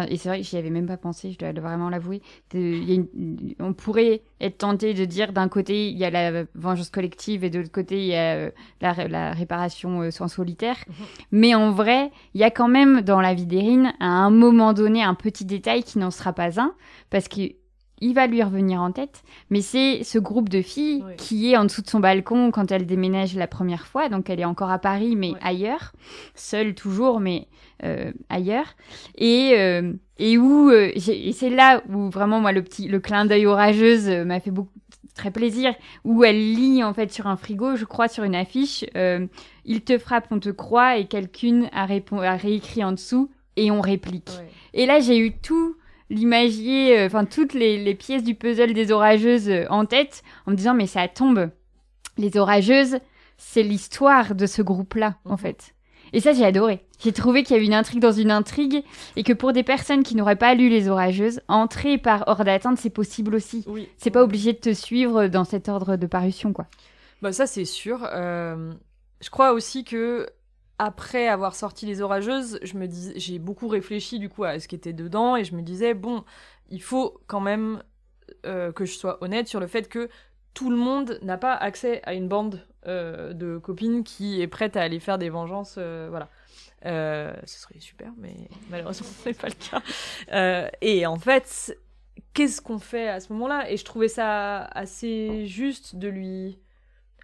[0.09, 2.21] et c'est vrai que j'y avais même pas pensé, je dois vraiment l'avouer.
[2.55, 7.51] On pourrait être tenté de dire d'un côté, il y a la vengeance collective et
[7.51, 10.77] de l'autre côté, il y a euh, la, réparation euh, sans solitaire.
[10.87, 10.95] Mhm.
[11.33, 14.73] Mais en vrai, il y a quand même dans la vie d'Erin, à un moment
[14.73, 16.75] donné, un petit détail qui n'en sera pas un,
[17.11, 17.53] parce que
[18.01, 21.65] il va lui revenir en tête, mais c'est ce groupe de filles qui est en
[21.65, 24.79] dessous de son balcon quand elle déménage la première fois, donc elle est encore à
[24.79, 25.93] Paris, mais ailleurs,
[26.35, 27.49] seule toujours, mais
[27.85, 28.75] euh, ailleurs,
[29.17, 33.25] et, euh, et où, euh, et c'est là où vraiment moi le petit, le clin
[33.25, 34.73] d'œil orageuse m'a fait beaucoup
[35.15, 38.85] très plaisir, où elle lit en fait sur un frigo, je crois sur une affiche,
[39.65, 43.81] il te frappe, on te croit, et quelqu'un a, a réécrit en dessous, et on
[43.81, 44.31] réplique.
[44.75, 45.76] Et là j'ai eu tout
[46.11, 50.57] l'imagier, euh, enfin toutes les, pièces du puzzle des orageuses euh, en tête, en me
[50.57, 51.51] disant mais ça tombe.
[52.19, 52.99] Les orageuses,
[53.37, 55.39] c'est l'histoire de ce groupe-là, en mhm.
[55.39, 55.75] fait.
[56.13, 56.85] Et ça, j'ai adoré.
[56.99, 58.85] J'ai trouvé qu'il y avait une intrigue dans une intrigue
[59.17, 62.79] et que pour des personnes qui n'auraient pas lu Les Orageuses, entrer par hors d'atteinte,
[62.79, 63.65] c'est possible aussi.
[63.67, 63.89] Oui.
[63.99, 66.67] C'est pas obligé de te suivre dans cet ordre de parution, quoi.
[67.23, 68.09] Bah ça, c'est sûr.
[68.13, 68.73] Euh,
[69.21, 70.29] je crois aussi que
[70.79, 74.69] après avoir sorti Les Orageuses, je me dis, j'ai beaucoup réfléchi du coup à ce
[74.69, 76.25] qui était dedans et je me disais bon,
[76.69, 77.83] il faut quand même
[78.45, 80.09] euh, que je sois honnête sur le fait que
[80.55, 84.77] tout le monde n'a pas accès à une bande euh, de copines qui est prête
[84.77, 86.29] à aller faire des vengeances, euh, voilà.
[86.83, 88.35] ce serait super, mais
[88.71, 89.55] malheureusement ce n'est pas le
[90.33, 90.71] cas.
[90.81, 91.79] et en fait,
[92.35, 93.71] qu'est-ce qu'on fait à ce moment-là?
[93.71, 96.59] Et je trouvais ça assez juste de lui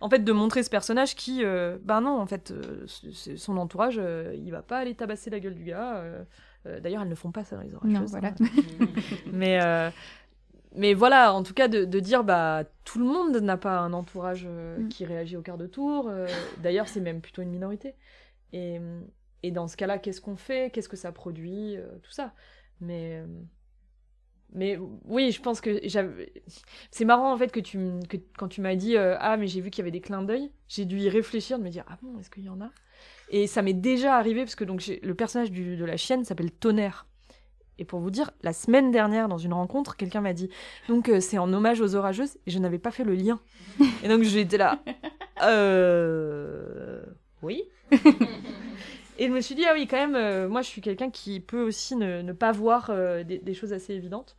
[0.02, 2.84] en fait de montrer ce personnage qui euh, ben non en fait euh,
[3.36, 6.04] son entourage euh, il va pas aller tabasser la gueule du gars
[6.80, 8.28] d'ailleurs elles ne font pas ça dans les orages voilà.
[8.28, 8.86] Hein.
[9.32, 9.58] mais
[10.74, 14.46] mais voilà en tout cas de, dire bah tout le monde n'a pas un entourage
[14.46, 14.88] mm.
[14.88, 16.10] qui réagit au quart de tour
[16.62, 17.94] d'ailleurs c'est même plutôt une minorité
[18.52, 18.80] et,
[19.42, 20.70] et dans ce cas-là qu'est-ce qu'on fait?
[20.72, 21.76] Qu'est-ce que ça produit?
[22.02, 22.32] Tout ça
[22.80, 23.22] mais
[24.54, 25.80] mais oui, je pense que
[26.90, 29.60] c'est marrant en fait que tu que, quand tu m'as dit euh, ah mais j'ai
[29.60, 31.98] vu qu'il y avait des clins d'œil, j'ai dû y réfléchir de me dire ah
[32.02, 32.70] bon est-ce qu'il y en a?
[33.30, 36.50] Et ça m'est déjà arrivé parce que donc le personnage du, de la chienne s'appelle
[36.50, 37.06] Tonnerre.
[37.78, 40.50] Et pour vous dire, la semaine dernière dans une rencontre, quelqu'un m'a dit
[40.88, 43.40] donc euh, c'est en hommage aux orageuses et je n'avais pas fait le lien.
[44.04, 44.82] et donc j'étais là
[45.42, 47.02] euh
[47.42, 47.64] oui.
[49.18, 51.38] Et je me suis dit, ah oui, quand même, euh, moi je suis quelqu'un qui
[51.38, 52.90] peut aussi ne, ne pas voir
[53.24, 54.36] des, choses assez évidentes.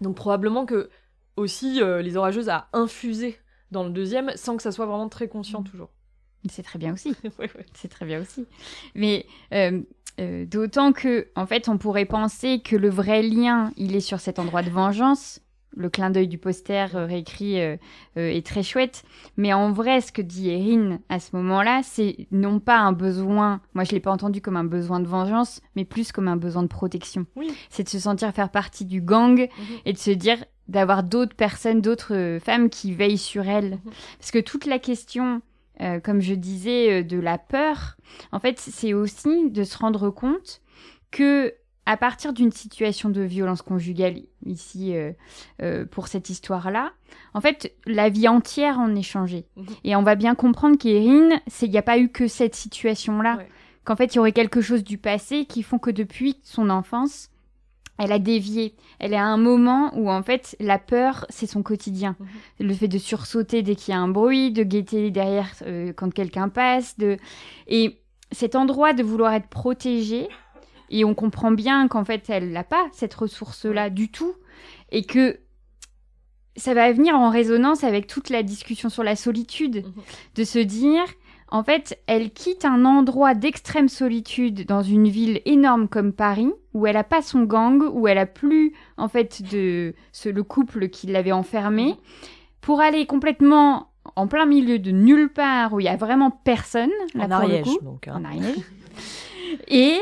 [0.00, 0.90] Donc probablement que
[1.36, 3.38] aussi euh, les orageuses a infusé
[3.70, 5.64] dans le deuxième sans que ça soit vraiment très conscient mm.
[5.64, 5.90] toujours.
[6.48, 7.14] C'est très bien aussi.
[7.74, 8.46] C'est très bien aussi.
[8.94, 9.82] Mais euh,
[10.20, 14.20] euh, d'autant que, en fait, on pourrait penser que le vrai lien, il est sur
[14.20, 15.40] cet endroit de vengeance,
[15.76, 17.76] le clin d'œil du poster euh, réécrit euh,
[18.16, 19.04] euh, est très chouette.
[19.36, 23.60] Mais en vrai, ce que dit Erin à ce moment-là, c'est non pas un besoin,
[23.74, 26.62] moi je l'ai pas entendu comme un besoin de vengeance, mais plus comme un besoin
[26.62, 27.26] de protection.
[27.68, 29.76] C'est de se sentir faire partie du gang mhm.
[29.84, 33.70] et de se dire d'avoir d'autres personnes, d'autres femmes qui veillent sur elle.
[33.70, 33.92] Mhm.
[34.18, 35.42] Parce que toute la question,
[36.04, 37.96] comme je disais, de la peur,
[38.32, 40.60] en fait, c'est aussi de se rendre compte
[41.10, 41.54] que
[41.90, 45.10] à partir d'une situation de violence conjugale ici euh,
[45.60, 46.92] euh, pour cette histoire-là,
[47.34, 49.44] en fait, la vie entière en est changée.
[49.56, 49.66] Mhm.
[49.82, 53.40] Et on va bien comprendre qu'Erin, il n'y a pas eu que cette situation-là.
[53.82, 57.30] Qu'en fait, il y aurait quelque chose du passé qui font que depuis son enfance,
[57.98, 58.76] elle a dévié.
[59.00, 62.14] Elle est à un moment où, en fait, la peur, c'est son quotidien.
[62.20, 62.68] Mhm.
[62.68, 66.14] Le fait de sursauter dès qu'il y a un bruit, de guetter derrière euh, quand
[66.14, 66.96] quelqu'un passe.
[66.98, 67.16] De...
[67.66, 68.00] Et
[68.30, 70.28] cet endroit de vouloir être protégé,
[70.90, 74.34] et on comprend bien qu'en fait, elle n'a pas cette ressource-là du tout.
[74.90, 75.38] Et que
[76.56, 80.02] ça va venir en résonance avec toute la discussion sur la solitude, mhm.
[80.34, 81.04] de se dire,
[81.48, 86.86] en fait, elle quitte un endroit d'extrême solitude dans une ville énorme comme Paris, où
[86.86, 90.88] elle n'a pas son gang, où elle a plus, en fait, de ce, le couple
[90.88, 91.96] qui l'avait enfermée,
[92.60, 96.90] pour aller complètement en plein milieu de nulle part, où il y a vraiment personne.
[97.18, 98.06] en Ariège, donc.
[98.08, 98.20] Hein.
[98.20, 98.64] En Ariège.
[99.68, 99.98] et,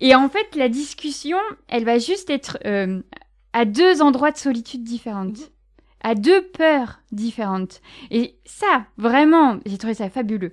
[0.00, 3.02] et en fait, la discussion, elle va juste être euh,
[3.52, 5.38] à deux endroits de solitude différentes.
[5.38, 5.46] Mhm
[6.02, 7.80] à deux peurs différentes.
[8.10, 10.52] Et ça, vraiment, j'ai trouvé ça fabuleux.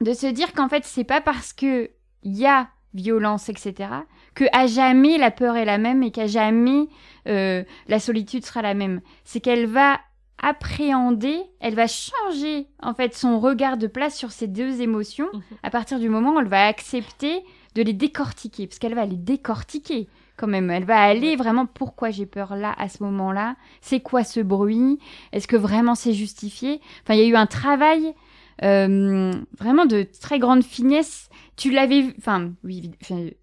[0.00, 1.90] De se dire qu'en fait, c'est pas parce que
[2.22, 3.90] y a violence, etc.,
[4.34, 6.88] que à jamais la peur est la même et qu'à jamais
[7.28, 9.00] euh, la solitude sera la même.
[9.24, 10.00] C'est qu'elle va
[10.38, 15.42] appréhender, elle va changer en fait son regard de place sur ces deux émotions mhm.
[15.62, 17.42] à partir du moment où elle va accepter
[17.74, 20.70] de les décortiquer, parce qu'elle va les décortiquer quand même.
[20.70, 23.56] Elle va aller vraiment pourquoi j'ai peur là, à ce moment-là?
[23.80, 24.98] C'est quoi ce bruit?
[25.32, 26.80] Est-ce que vraiment c'est justifié?
[27.02, 28.14] Enfin, il y a eu un travail
[28.62, 31.28] vraiment de très grande finesse.
[31.56, 32.90] Tu l'avais enfin, oui,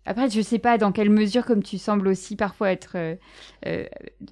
[0.06, 3.16] après, je sais pas dans quelle mesure, comme tu sembles aussi parfois être euh,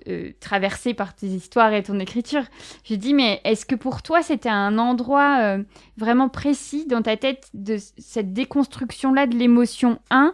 [0.08, 2.44] euh, traversé par tes histoires et ton écriture.
[2.84, 5.58] Je dis, mais est-ce que pour toi, c'était un endroit
[5.98, 10.34] vraiment précis dans ta tête de cette déconstruction-là de l'émotion 1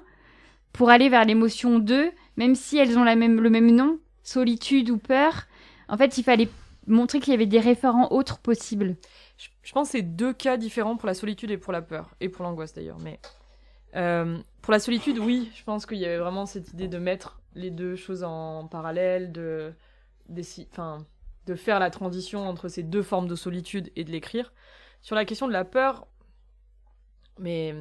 [0.73, 5.45] pour aller vers l'émotion 2, même si elles ont le même nom, solitude ou peur,
[5.88, 6.49] en fait, il fallait
[6.88, 8.95] montrer qu'il y avait des référents autres possibles.
[9.38, 12.30] Je, pense que c'est deux cas différents pour la solitude et pour la peur, et
[12.30, 13.00] pour l'angoisse d'ailleurs.
[13.00, 13.19] Mais
[13.95, 17.41] euh, pour la solitude, oui, je pense qu'il y avait vraiment cette idée de mettre
[17.54, 19.74] les deux choses en parallèle, de,
[20.30, 24.54] de faire la transition entre ces deux formes de solitude et de l'écrire.
[25.02, 26.08] Sur la question de la peur,
[27.38, 27.76] mais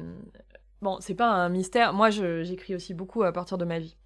[0.81, 1.93] Bon, c'est pas un mystère.
[1.93, 3.97] Moi, j'écris aussi beaucoup à partir de ma vie.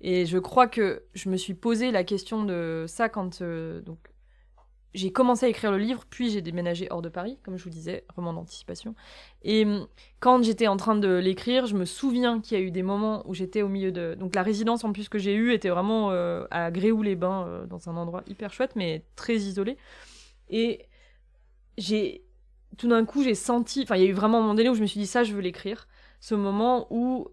[0.00, 3.98] Et je crois que je me suis posé la question de ça quand euh, donc
[4.94, 7.70] j'ai commencé à écrire le livre, puis j'ai déménagé hors de Paris, comme je vous
[7.70, 8.94] disais, roman d'anticipation.
[9.42, 9.86] Et hum,
[10.20, 13.22] quand j'étais en train de l'écrire, je me souviens qu'il y a eu des moments
[13.26, 14.14] où j'étais au milieu de...
[14.18, 17.88] Donc la résidence en plus que j'ai eue était vraiment euh, à Gréoux-les-Bains, euh, dans
[17.88, 19.76] un endroit hyper chouette, mais très isolé.
[20.50, 20.86] Et
[21.78, 22.24] j'ai...
[22.76, 23.82] Tout d'un coup, j'ai senti...
[23.82, 25.24] Enfin, il y a eu vraiment un moment donné où je me suis dit, ça,
[25.24, 25.88] je veux l'écrire
[26.20, 27.28] ce moment où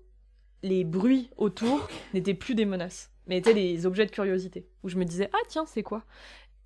[0.63, 4.97] les bruits autour n'étaient plus des menaces, mais étaient des objets de curiosité, où je
[4.97, 6.03] me disais, ah tiens, c'est quoi?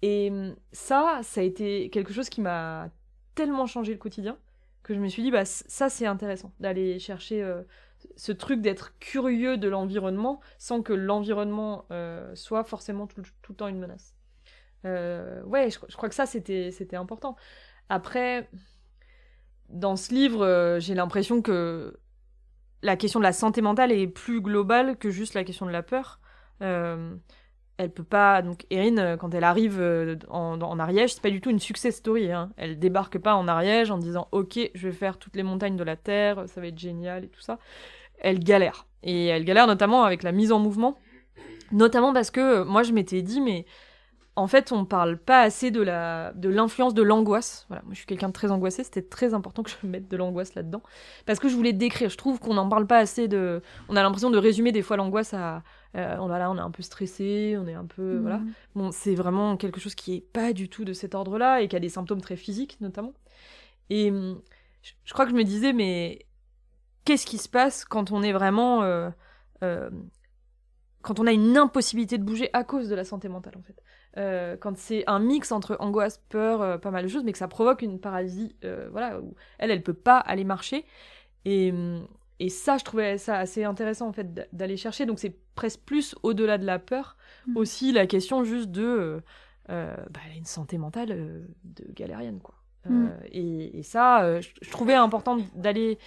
[0.03, 2.89] Et hum, ça, ça a été quelque chose qui m'a
[3.35, 4.37] tellement changé le quotidien,
[4.83, 7.63] que je me suis dit, bah ça c'est intéressant, d'aller chercher euh,
[8.17, 13.69] ce truc d'être curieux de l'environnement, sans que l'environnement euh, soit forcément tout, le temps
[13.69, 14.13] une menace.
[14.83, 17.37] Euh, ouais, je, je, crois que ça c'était important.
[17.87, 18.49] Après,
[19.69, 21.97] dans ce livre, j'ai l'impression que
[22.81, 25.81] la question de la santé mentale est plus globale que juste la question de la
[25.81, 26.19] peur.
[27.77, 28.41] Elle peut pas.
[28.41, 31.59] Donc, Erin, euh, quand elle arrive euh, en, en, Ariège, c'est pas du tout une
[31.59, 32.31] success story.
[32.31, 32.51] Hein.
[32.57, 35.83] Elle débarque pas en Ariège en disant Ok, je vais faire toutes les montagnes de
[35.83, 37.59] la Terre, ça va être génial et tout ça.
[38.19, 38.85] Elle galère.
[39.01, 40.97] Et elle galère notamment avec la mise en mouvement.
[41.71, 43.65] Notamment parce que moi, je m'étais dit, mais
[44.35, 47.65] en fait, on parle pas assez de la de l'influence de l'angoisse.
[47.67, 50.17] Voilà, moi je suis quelqu'un de très angoissé, c'était très important que je mette de
[50.17, 50.81] l'angoisse là-dedans
[51.27, 52.09] parce que je voulais décrire.
[52.09, 53.61] Je trouve qu'on n'en parle pas assez de.
[53.89, 55.61] On a l'impression de résumer des fois l'angoisse à.
[55.95, 58.39] Euh, on, voilà, on est un peu stressé, on est un peu voilà.
[58.39, 58.53] Mhm.
[58.75, 61.75] Bon, c'est vraiment quelque chose qui est pas du tout de cet ordre-là et qui
[61.75, 63.13] a des symptômes très physiques notamment.
[63.91, 64.41] Et hum,
[64.81, 66.25] je, crois que je me disais mais
[67.05, 69.11] qu'est-ce qui se passe quand on est vraiment euh,
[69.61, 69.91] euh,
[71.03, 73.75] quand on a une impossibilité de bouger à cause de la santé mentale en fait.
[74.17, 77.37] Euh, quand c'est un mix entre angoisse, peur, euh, pas mal de choses, mais que
[77.37, 80.85] ça provoque une paralysie, euh, voilà, où elle, elle peut pas aller marcher.
[81.45, 81.73] Et,
[82.39, 85.05] et ça, je trouvais ça assez intéressant en fait d'aller chercher.
[85.05, 87.57] Donc c'est presque plus au-delà de la peur, mmh.
[87.57, 89.21] aussi la question juste de,
[89.67, 92.55] bah, elle a une santé mentale de galérienne quoi.
[92.85, 93.07] Mmh.
[93.31, 95.97] Et, et, ça, je, trouvais important d'aller,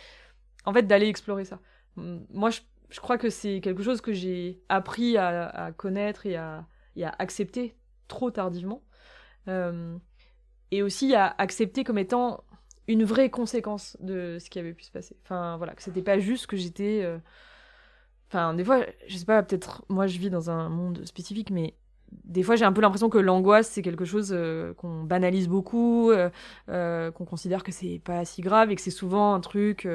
[0.65, 1.59] en fait, d'aller explorer ça.
[1.97, 6.67] Moi, je, je crois que c'est quelque chose que j'ai appris à, connaître et à,
[6.95, 7.77] et à accepter
[8.09, 8.83] trop tardivement.
[9.49, 9.97] Euh,
[10.73, 12.43] et aussi à accepter comme étant
[12.89, 15.17] une vraie conséquence de ce qui avait pu se passer.
[15.25, 17.03] Enfin, voilà, que c'était pas juste que j'étais.
[17.05, 17.19] Euh,
[18.29, 21.75] enfin, des fois, je sais pas, peut-être moi je vis dans un monde spécifique, mais
[22.25, 26.13] des fois j'ai un peu l'impression que l'angoisse c'est quelque chose euh, qu'on banalise beaucoup,
[26.69, 29.89] qu'on considère que c'est pas si grave et que c'est souvent un truc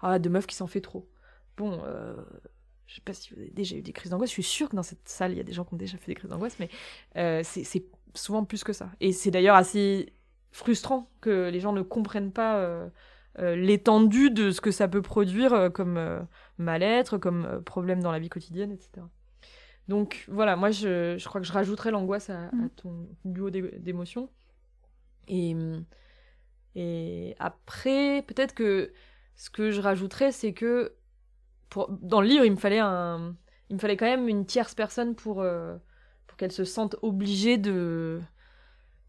[0.00, 1.08] ah, de meuf qui s'en fait trop.
[1.56, 1.80] Bon,
[2.86, 4.76] je sais pas si vous avez déjà eu des crises d'angoisse, je suis sûre que
[4.76, 6.58] dans cette salle, il y a des gens qui ont déjà fait des crises d'angoisse,
[6.60, 6.68] mais
[7.16, 8.90] euh, c'est souvent plus que ça.
[9.00, 10.12] Et c'est d'ailleurs assez
[10.52, 12.88] frustrant que les gens ne comprennent pas euh,
[13.38, 16.26] euh, l'étendue de ce que ça peut produire comme
[16.58, 19.10] mal-être, comme problème dans la vie quotidienne, etc.
[19.88, 22.64] Donc voilà, moi je, je crois que je rajouterais l'angoisse à, Mm.
[22.64, 24.30] à ton duo d'é- d'émotions.
[25.28, 25.54] Et,
[26.74, 28.92] et après, peut-être que
[29.34, 30.94] ce que je rajouterais, c'est que
[31.68, 33.34] pour, dans le livre, il me fallait un,
[33.70, 35.76] il me fallait quand même une tierce personne pour, euh,
[36.26, 38.20] pour qu'elle se sente obligée de.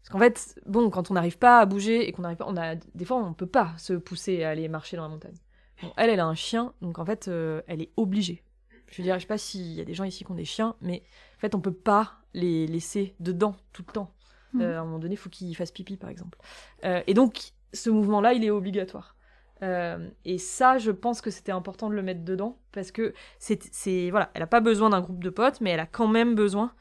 [0.02, 2.56] Parce qu'en fait, bon, quand on n'arrive pas à bouger et qu'on n'arrive pas, on
[2.56, 5.36] a des fois on peut pas se pousser à aller marcher dans la montagne.
[5.82, 8.42] Bon, elle, elle a un chien, donc en fait, euh, elle est obligée.
[8.88, 10.46] Je veux dire, je sais pas s'il y a des gens ici qui ont des
[10.46, 11.02] chiens, mais
[11.36, 14.14] en fait, on peut pas les laisser dedans tout le temps.
[14.54, 14.62] Mhm.
[14.62, 16.38] Euh, à un moment donné, il faut qu'ils fassent pipi, par exemple.
[16.82, 19.14] Et donc, ce mouvement-là, il est obligatoire.
[19.62, 23.62] Euh, et ça, je pense que c'était important de le mettre dedans parce que c'est,
[23.72, 26.34] c'est voilà, elle a pas besoin d'un groupe de potes, mais elle a quand même
[26.34, 26.72] besoin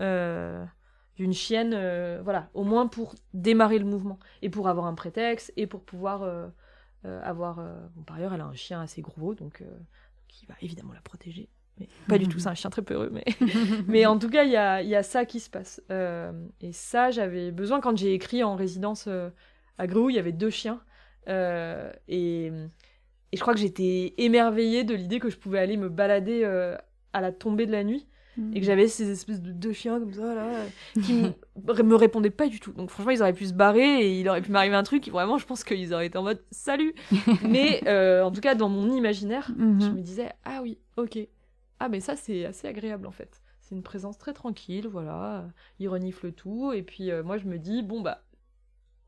[0.00, 0.64] euh,
[1.16, 5.52] d'une chienne, euh, voilà, au moins pour démarrer le mouvement et pour avoir un prétexte
[5.56, 6.50] et pour pouvoir
[7.22, 7.56] avoir.
[7.94, 9.62] bon, par ailleurs, elle a un chien assez gros, donc
[10.28, 11.48] qui va évidemment la protéger.
[11.78, 13.24] Mais pas du tout, c'est un chien très peureux, mais
[13.86, 15.80] mais en tout cas, il y a, y a ça qui se passe.
[16.60, 19.08] Et ça, j'avais besoin quand j'ai écrit en résidence
[19.78, 20.82] à Gréoux, il y avait deux chiens.
[21.28, 25.88] Euh, et, et je crois que j'étais émerveillée de l'idée que je pouvais aller me
[25.88, 26.76] balader euh,
[27.12, 28.06] à la tombée de la nuit
[28.54, 30.50] et que j'avais ces espèces de deux chiens comme ça, là,
[31.02, 31.32] qui me,
[31.82, 32.72] me répondaient pas du tout.
[32.72, 35.08] Donc franchement, ils auraient pu se barrer et il aurait pu m'arriver un truc.
[35.08, 36.94] Vraiment, je pense qu'ils auraient été en mode salut.
[37.42, 39.80] Mais euh, en tout cas, dans mon imaginaire, Mhm.
[39.80, 41.18] je me disais ah oui ok
[41.80, 45.46] ah mais ça c'est assez agréable en fait c'est une présence très tranquille voilà
[45.78, 48.22] il renifle tout et puis euh, moi je me dis bon bah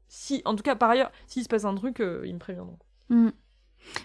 [0.09, 2.79] si en tout cas par ailleurs s'il se passe un truc euh, ils me préviendront
[3.11, 3.29] Mm.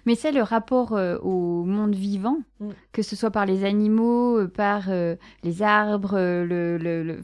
[0.05, 2.69] Mais c'est le rapport euh, au monde vivant, Mm.
[2.93, 7.21] que ce soit par les animaux, euh, par euh, les arbres, le, le, le-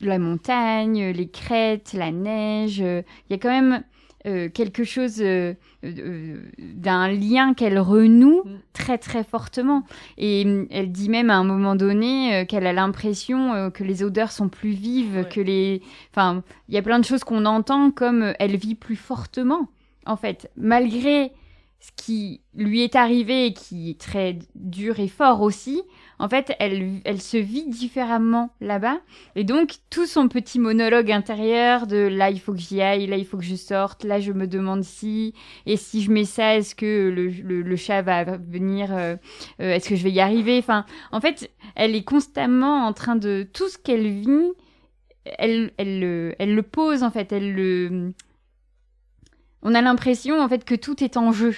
[0.00, 2.78] la montagne, les crêtes, la neige.
[2.78, 3.84] Il y a quand même
[4.26, 5.54] euh, quelque chose euh,
[5.84, 8.50] euh, d'un lien qu'elle renoue Mm.
[8.72, 9.84] très très fortement.
[10.18, 14.30] Et mm, elle dit même à un moment donné qu'elle a l'impression que les odeurs
[14.32, 15.28] sont plus vives, Ouais.
[15.28, 15.82] que les...
[16.10, 19.68] Enfin, il y a plein de choses qu'on entend comme elle vit plus fortement
[20.06, 21.32] en fait, malgré
[21.80, 25.82] ce qui lui est arrivé et qui est très dur et fort aussi,
[26.22, 29.00] en fait, elle, elle se vit différemment là-bas.
[29.34, 33.16] Et donc, tout son petit monologue intérieur de là, il faut que j'y aille, là,
[33.16, 35.34] il faut que je sorte, là, je me demande si,
[35.66, 37.28] et si je mets ça, est-ce que le,
[37.62, 39.16] le- chat va venir, euh,
[39.60, 40.58] euh, est-ce que je vais y arriver?
[40.58, 43.46] Enfin, en fait, elle est constamment en train de.
[43.52, 44.52] Tout ce qu'elle vit,
[45.24, 48.12] elle, elle, le- elle le pose, en fait, elle le
[49.62, 51.54] on a l'impression en fait que tout est en jeu.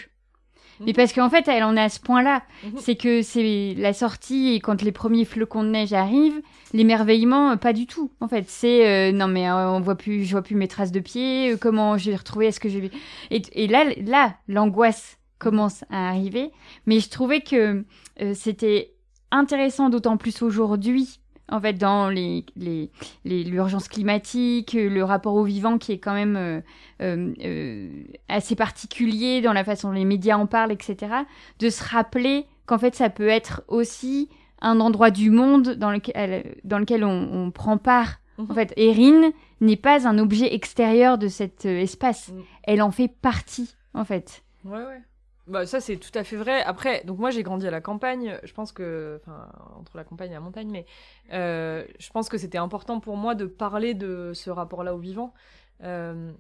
[0.81, 2.43] Mais parce qu'en fait, elle en est à ce point-là.
[2.65, 2.73] Mhm.
[2.79, 6.41] C'est que c'est la sortie et quand les premiers flocons de neige arrivent,
[6.73, 8.11] l'émerveillement, euh, pas du tout.
[8.21, 10.93] En fait, c'est euh, non mais euh, on voit plus, je vois plus mes traces
[10.93, 11.53] de pieds.
[11.53, 12.91] euh, comment je vais retrouver Est-ce que je vais
[13.31, 16.51] et, et là, là, l'angoisse commence à arriver.
[16.87, 17.85] Mais je trouvais que
[18.23, 18.93] euh, c'était
[19.31, 21.21] intéressant, d'autant plus aujourd'hui.
[21.51, 22.91] En fait, dans les les-
[23.25, 26.61] les- l'urgence climatique, le rapport au vivant qui est quand même euh,
[27.03, 31.13] euh, euh, assez particulier dans la façon dont les médias en parlent, etc.,
[31.59, 34.31] de se rappeler qu'en fait ça peut être aussi
[34.63, 38.21] un endroit du monde dans lequel, dans lequel on, on prend part.
[38.39, 38.47] Mhm.
[38.51, 39.31] En fait, Erin
[39.61, 42.29] n'est pas un objet extérieur de cet euh, espace.
[42.33, 42.43] Mhm.
[42.65, 44.43] Elle en fait partie, en fait.
[44.65, 45.03] Ouais, ouais.
[45.47, 46.63] Bah, ça, c'est tout à fait vrai.
[46.63, 48.39] Après, donc moi, j'ai grandi à la campagne.
[48.45, 49.21] Je pense que.
[49.21, 50.87] Enfin, entre la campagne et la montagne, mais
[51.33, 55.35] euh, je pense que c'était important pour moi de parler de ce rapport-là au vivant.
[55.83, 56.33] Euh,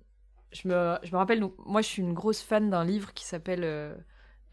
[0.53, 3.25] je, me, je me rappelle, donc, moi, je suis une grosse fan d'un livre qui
[3.27, 3.65] s'appelle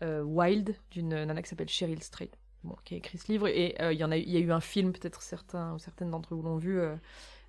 [0.04, 2.32] euh, Wild, d'une nana qui s'appelle Cheryl Strait,
[2.66, 3.48] bon, qui a écrit ce livre.
[3.48, 6.12] Et il y en a, il y a eu un film, peut-être certains ou certaines
[6.12, 6.82] d'entre vous l'ont vu.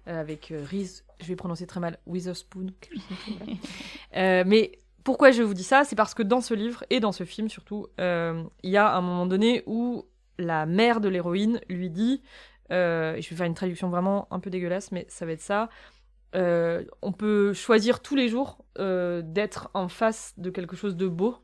[0.06, 2.66] avec Reese, je vais prononcer très mal, Witherspoon.
[4.12, 5.84] mais pourquoi je vous dis ça?
[5.84, 8.94] C'est parce que dans ce livre, et dans ce film surtout, euh, il y a
[8.94, 10.06] un moment donné où
[10.38, 12.22] la mère de l'héroïne lui dit,
[12.70, 15.68] euh, je vais faire une traduction vraiment un peu dégueulasse, mais ça va être ça,
[16.34, 21.36] euh, on peut choisir tous les jours d'être en face de quelque chose de beau.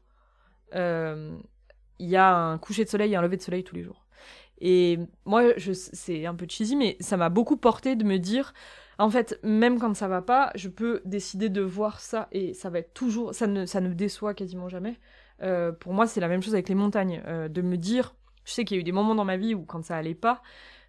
[0.74, 4.06] Il y a un coucher de soleil et un lever de soleil tous les jours.
[4.60, 8.52] Et moi, c'est un peu cheesy, mais ça m'a beaucoup porté de me dire,
[8.98, 12.68] en fait, même quand ça va pas, je peux décider de voir ça et ça
[12.68, 14.98] va être toujours, ça ne, ça ne déçoit quasiment jamais.
[15.42, 18.52] Euh, pour moi, c'est la même chose avec les montagnes, euh, de me dire, je
[18.52, 20.42] sais qu'il y a eu des moments dans ma vie où quand ça allait pas,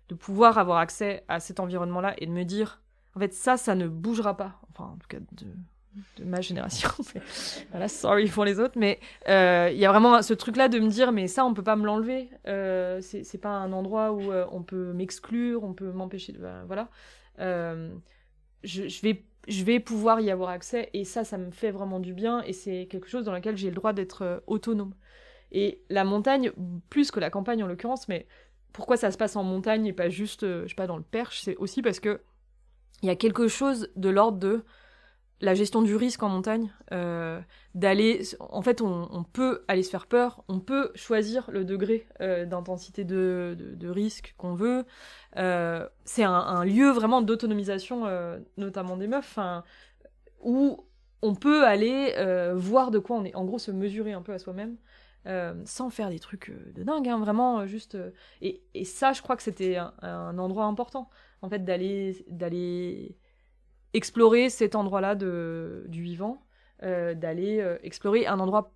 [0.10, 2.82] de pouvoir avoir accès à cet environnement-là et de me dire,
[3.16, 4.60] en fait, ça, ça ne bougera pas.
[4.72, 5.46] Enfin, en tout cas, de,
[6.18, 6.90] de ma génération.
[7.70, 10.88] Voilà, sorry pour les autres, mais euh, il y a vraiment ce truc-là de me
[10.88, 12.32] dire, mais ça, on peut pas me l'enlever.
[12.48, 16.40] Euh, c'est pas un endroit où on peut m'exclure, on peut m'empêcher de.
[16.40, 16.90] ben, voilà.
[17.40, 17.94] Euh,
[18.64, 19.02] je,
[19.64, 22.88] vais, pouvoir y avoir accès et ça, ça me fait vraiment du bien et c'est
[22.88, 24.94] quelque chose dans lequel j'ai le droit d'être euh, autonome.
[25.52, 26.52] Et la montagne,
[26.90, 28.28] plus que la campagne en l'occurrence, mais
[28.74, 31.42] pourquoi ça se passe en montagne et pas juste, je sais pas, dans le Perche,
[31.42, 32.22] c'est aussi parce que
[33.02, 34.64] il y a quelque chose de l'ordre de
[35.42, 37.40] la gestion du risque en montagne, euh,
[37.74, 42.46] d'aller, en fait, on, peut aller se faire peur, on peut choisir le degré euh,
[42.46, 44.86] d'intensité de, risque qu'on veut.
[45.38, 48.06] Euh, c'est un, lieu vraiment d'autonomisation,
[48.58, 49.40] notamment des meufs,
[50.42, 50.86] où
[51.22, 52.14] on peut aller
[52.56, 54.76] voir de quoi on est, en gros, se mesurer un peu à soi-même.
[55.64, 57.98] sans faire des trucs de dingue, hein, vraiment juste.
[58.42, 61.10] Et, ça, je crois que c'était un, un, endroit important,
[61.42, 63.18] en fait, d'aller d'aller
[63.94, 66.42] explorer cet endroit-là du vivant,
[66.84, 68.72] euh, d'aller euh, explorer un endroit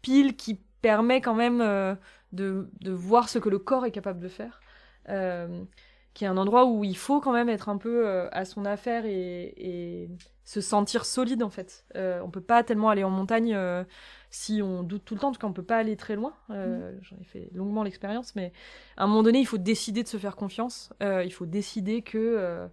[0.00, 1.94] pile qui permet quand même euh,
[2.32, 4.60] de, voir ce que le corps est capable de faire,
[6.14, 9.04] qui est un endroit où il faut quand même être un peu à son affaire
[9.04, 10.08] et,
[10.44, 11.84] se sentir solide en fait.
[11.94, 13.58] on peut pas tellement aller en montagne
[14.30, 16.34] si on doute tout le temps, parce qu'on peut pas aller très loin.
[16.48, 17.00] Mm.
[17.02, 18.52] J'en ai fait longuement l'expérience, mais
[18.96, 20.92] à un moment donné, il faut décider de se faire confiance.
[21.00, 22.68] il faut décider que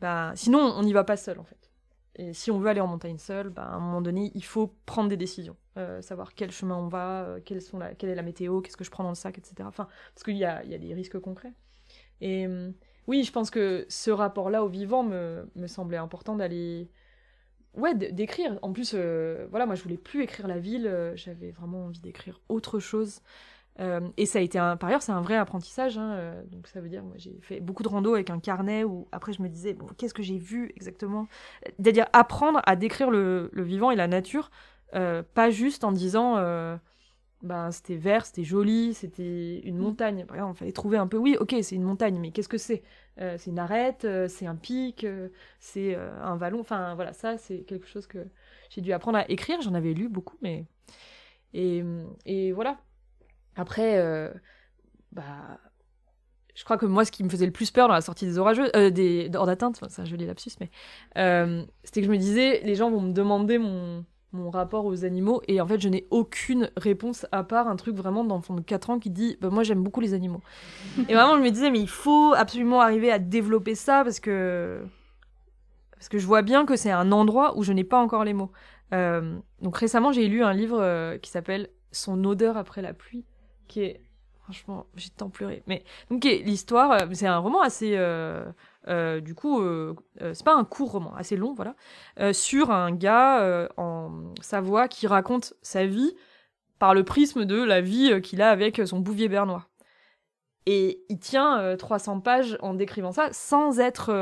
[0.00, 1.70] bah, sinon on n'y va pas seul en fait.
[2.16, 4.74] Et si on veut aller en montagne seul, bah, à un moment donné, il faut
[4.84, 8.60] prendre des décisions, euh, savoir quel chemin on va, euh, sont quelle est la météo,
[8.60, 9.54] qu'est-ce que je prends dans le sac, etc.
[9.60, 11.54] Enfin, parce qu'il y a, y a, des risques concrets.
[12.20, 12.74] Et hum,
[13.06, 16.90] oui, je pense que ce rapport-là au vivant me, me semblait important d'aller,
[17.74, 18.58] ouais, d'écrire.
[18.62, 22.40] En plus, euh, voilà, moi je voulais plus écrire la ville, j'avais vraiment envie d'écrire
[22.48, 23.22] autre chose.
[23.78, 25.96] Euh, et ça a été un, par ailleurs, c'est un vrai apprentissage.
[25.96, 28.84] Hein, euh, donc ça veut dire, moi j'ai fait beaucoup de rando avec un carnet
[28.84, 31.28] où après je me disais, bon, qu'est-ce que j'ai vu exactement?
[31.78, 34.50] C'est-à-dire apprendre à décrire le, vivant et la nature,
[34.94, 36.36] euh, pas juste en disant,
[37.42, 40.26] ben c'était vert, c'était joli, c'était une montagne.
[40.26, 42.58] Par exemple, il fallait trouver un peu, oui, ok, c'est une montagne, mais qu'est-ce que
[42.58, 42.82] c'est?
[43.16, 45.06] C'est une arête, c'est un pic,
[45.58, 46.60] c'est un vallon.
[46.60, 48.26] Enfin voilà, ça c'est quelque chose que
[48.70, 49.60] j'ai dû apprendre à écrire.
[49.62, 50.66] J'en avais lu beaucoup, mais
[51.54, 51.82] et,
[52.26, 52.78] et voilà
[53.56, 54.30] après, euh,
[55.12, 55.58] bah,
[56.54, 58.38] je crois que moi, ce qui me faisait le plus peur dans la sortie des
[58.38, 60.70] orageux, euh, des hors d'atteinte, c'est un joli lapsus, mais
[61.16, 65.04] euh, c'était que je me disais, les gens vont me demander mon, mon rapport aux
[65.04, 68.60] animaux, et en fait, je n'ai aucune réponse à part un truc vraiment d'enfant de
[68.60, 70.42] 4 ans qui dit, bah, moi, j'aime beaucoup les animaux.
[71.08, 74.82] et vraiment, je me disais, mais il faut absolument arriver à développer ça parce que
[75.92, 78.32] parce que je vois bien que c'est un endroit où je n'ai pas encore les
[78.32, 78.52] mots.
[78.90, 83.26] donc récemment, j'ai lu un livre qui s'appelle Son odeur après la pluie
[84.50, 85.62] franchement j'ai tant pleuré.
[85.66, 88.44] Mais donc l'histoire euh, c'est un roman assez euh,
[88.88, 89.62] euh, du coup
[90.18, 91.74] c'est pas un court roman assez long voilà
[92.32, 96.14] sur un gars en Savoie qui raconte sa vie
[96.78, 99.66] par le prisme de la vie qu'il a avec son bouvier bernois.
[100.66, 104.12] Et il tient 300 pages en décrivant ça sans être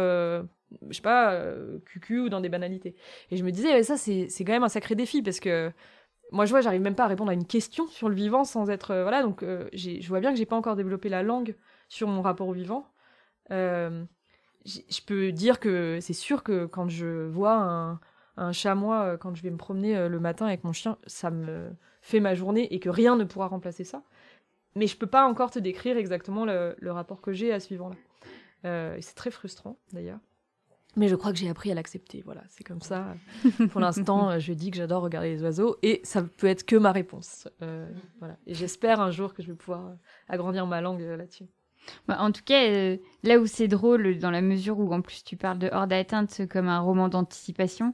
[0.88, 1.42] je sais pas
[1.86, 2.94] cucu ou dans des banalités.
[3.30, 5.72] Et je me disais ça c'est quand même un sacré défi parce que
[6.32, 8.68] moi je vois j'arrive même pas à répondre à une question sur le vivant sans
[8.70, 11.56] être euh, voilà donc euh, je vois bien que j'ai pas encore développé la langue
[11.88, 12.86] sur mon rapport au vivant.
[13.50, 14.04] Euh,
[14.64, 17.98] je peux dire que c'est sûr que quand je vois
[18.36, 21.70] un, chamois quand je vais me promener le matin avec mon chien ça me
[22.02, 24.02] fait ma journée et que rien ne pourra remplacer ça.
[24.76, 27.68] Mais je peux pas encore te décrire exactement le, le rapport que j'ai à ce
[27.68, 30.18] vivant là et c'est très frustrant d'ailleurs
[30.96, 32.22] mais je crois que j'ai appris à l'accepter.
[32.24, 33.14] Voilà, c'est comme ça.
[33.70, 36.92] Pour l'instant, je dis que j'adore regarder les oiseaux et ça peut être que ma
[36.92, 37.48] réponse.
[37.62, 38.36] Euh, voilà.
[38.46, 39.92] Et j'espère un jour que je vais pouvoir
[40.28, 41.46] agrandir ma langue euh, là-dessus.
[42.06, 45.24] Bah, en tout cas, euh, là où c'est drôle, dans la mesure où en plus
[45.24, 47.92] tu parles de Hors d'atteinte comme un roman d'anticipation, euh,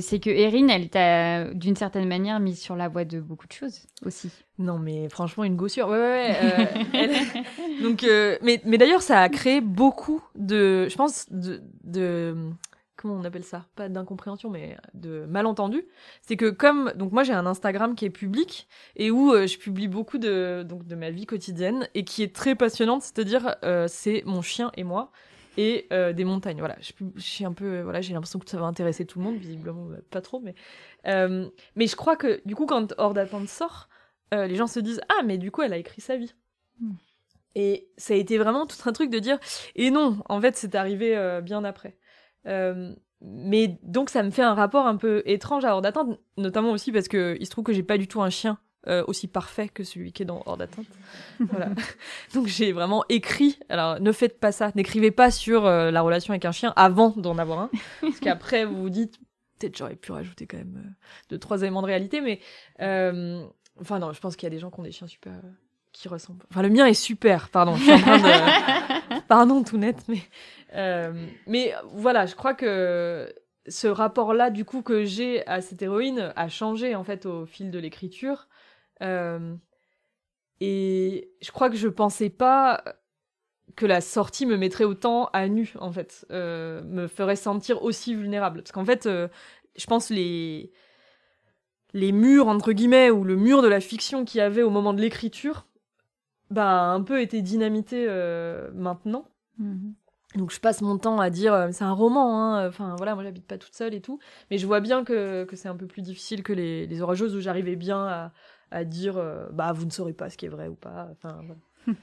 [0.00, 3.52] c'est que Erin, elle t'a d'une certaine manière mise sur la voie de beaucoup de
[3.52, 4.30] choses aussi.
[4.58, 5.88] Non, mais franchement, une gossure.
[5.88, 6.36] Ouais, ouais,
[6.92, 7.08] ouais.
[7.08, 12.36] Euh, Donc, euh, mais, mais d'ailleurs, ça a créé beaucoup de, je pense, de, de
[12.96, 13.64] comment on appelle ça?
[13.76, 15.86] Pas d'incompréhension, mais de malentendus.
[16.20, 19.88] C'est que comme donc moi j'ai un Instagram qui est public et où je publie
[19.88, 23.54] beaucoup de donc de ma vie quotidienne et qui est très passionnante, c'est-à-dire
[23.86, 25.12] c'est mon chien et moi
[25.58, 26.60] et euh, des montagnes.
[26.60, 29.24] Voilà, je, suis un peu, euh, voilà, j'ai l'impression que ça va intéresser tout le
[29.24, 30.54] monde, visiblement bah, pas trop, mais
[31.06, 33.88] euh, mais je crois que du coup quand Hors d'attente sort,
[34.32, 36.32] les gens se disent ah mais du coup elle a écrit sa vie.
[36.80, 36.92] Hmm.
[37.54, 39.38] Et ça a été vraiment tout un truc de dire
[39.74, 41.98] et non, en fait c'est arrivé bien après.
[43.20, 46.92] mais donc ça me fait un rapport un peu étrange à Hors d'attente, notamment aussi
[46.92, 49.68] parce que il se trouve que j'ai pas du tout un chien euh, aussi parfait
[49.68, 50.86] que celui qui est dans Hors d'atteinte.
[51.40, 51.70] voilà.
[52.32, 53.58] Donc j'ai vraiment écrit.
[53.68, 57.10] Alors ne faites pas ça, n'écrivez pas sur euh, la relation avec un chien avant
[57.16, 57.70] d'en avoir un,
[58.00, 59.18] parce qu'après vous vous dites
[59.58, 60.90] peut-être j'aurais pu rajouter quand même euh,
[61.30, 62.40] deux trois éléments de réalité, mais
[63.80, 65.34] enfin non, je pense qu'il y a des gens qui ont des chiens super
[65.92, 66.44] qui ressemblent.
[66.50, 67.74] Enfin le mien est super, pardon.
[67.74, 69.20] Je suis en train de...
[69.28, 71.10] pardon tout net, mais
[71.48, 73.34] mais voilà, je crois que
[73.68, 77.70] ce rapport-là, du coup, que j'ai à cette héroïne a changé en fait au fil
[77.70, 78.48] de l'écriture.
[79.02, 79.56] Euh,
[80.60, 82.82] Et je crois que je pensais pas
[83.76, 88.14] que la sortie me mettrait autant à nu, en fait, euh, me ferait sentir aussi
[88.14, 88.62] vulnérable.
[88.62, 89.28] Parce qu'en fait, euh,
[89.76, 90.72] je pense les
[91.94, 94.92] les murs entre guillemets ou le mur de la fiction qu'il y avait au moment
[94.92, 95.66] de l'écriture,
[96.50, 99.26] bah un peu été dynamité euh, maintenant.
[99.58, 99.94] Mhm.
[100.36, 102.68] Donc je passe mon temps à dire c'est un roman, hein.
[102.68, 104.18] enfin voilà, moi j'habite pas toute seule et tout,
[104.50, 107.34] mais je vois bien que, que c'est un peu plus difficile que les, les orageuses
[107.34, 108.32] où j'arrivais bien à,
[108.70, 111.08] à dire bah vous ne saurez pas ce qui est vrai ou pas.
[111.12, 111.98] Enfin voilà.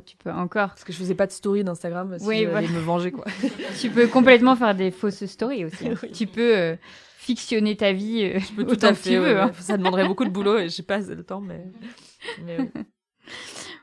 [0.00, 0.68] tu peux encore.
[0.68, 3.24] Parce que je faisais pas de story d'Instagram si oui, j'allais me venger, quoi.
[3.80, 5.88] tu peux complètement faire des fausses stories aussi.
[5.88, 5.94] Hein.
[6.12, 6.76] Tu peux euh,
[7.16, 9.40] fictionner ta vie euh, je peux tout à fait, tu veux.
[9.40, 9.52] Hein.
[9.60, 11.64] Ça demanderait beaucoup de boulot et j'ai pas le temps, mais.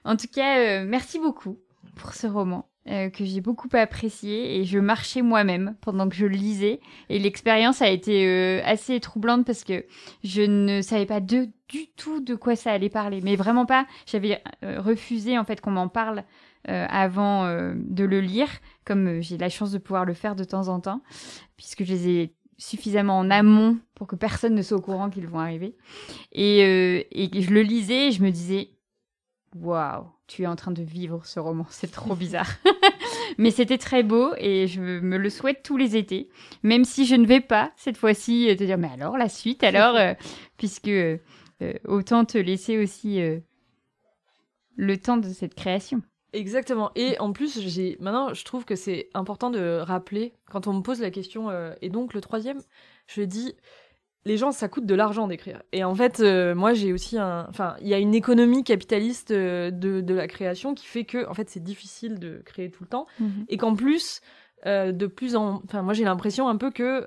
[0.04, 1.60] en tout cas, euh, merci beaucoup
[1.96, 2.68] pour ce roman.
[2.90, 6.82] Euh, que j'ai beaucoup apprécié et je marchais moi-même pendant que je lisais.
[7.08, 9.86] Et l'expérience a été euh, assez troublante parce que
[10.26, 13.22] je ne savais pas de, du tout de quoi ça allait parler.
[13.22, 13.88] Mais vraiment pas.
[14.06, 16.24] J'avais euh, refusé en fait qu'on m'en parle
[16.66, 18.48] avant de le lire
[18.86, 21.02] comme j'ai la chance de pouvoir le faire de temps en temps
[21.58, 25.28] puisque je les ai suffisamment en amont pour que personne ne soit au courant qu'ils
[25.28, 25.76] vont arriver.
[26.32, 26.62] Et,
[27.12, 28.70] et je le lisais et je me disais
[29.56, 31.66] waouh tu es en train de vivre ce roman.
[31.70, 32.50] C'est trop bizarre.
[33.38, 36.30] Mais c'était très beau et je me le souhaite tous les étés.
[36.64, 39.96] Même si je ne vais pas cette fois-ci te dire, mais alors la suite, alors,
[39.96, 40.14] euh,
[40.58, 41.18] puisque euh,
[41.86, 43.40] autant te laisser aussi euh,
[44.76, 46.02] le temps de cette création.
[46.32, 46.92] Exactement.
[46.96, 50.82] Et en plus, j'ai maintenant, je trouve que c'est important de rappeler quand on me
[50.82, 51.50] pose la question.
[51.80, 52.60] et donc le troisième,
[53.06, 53.54] je dis,
[54.26, 55.62] les gens, ça coûte de l'argent d'écrire.
[55.72, 57.46] Et en fait, euh, moi, j'ai aussi un.
[57.50, 61.28] Enfin, il y a une économie capitaliste euh, de, de, la création qui fait que,
[61.28, 63.06] en fait, c'est difficile de créer tout le temps.
[63.20, 63.46] Mhm.
[63.50, 64.22] Et qu'en plus,
[64.66, 65.62] euh, de plus en.
[65.66, 67.06] Enfin, moi, j'ai l'impression un peu que.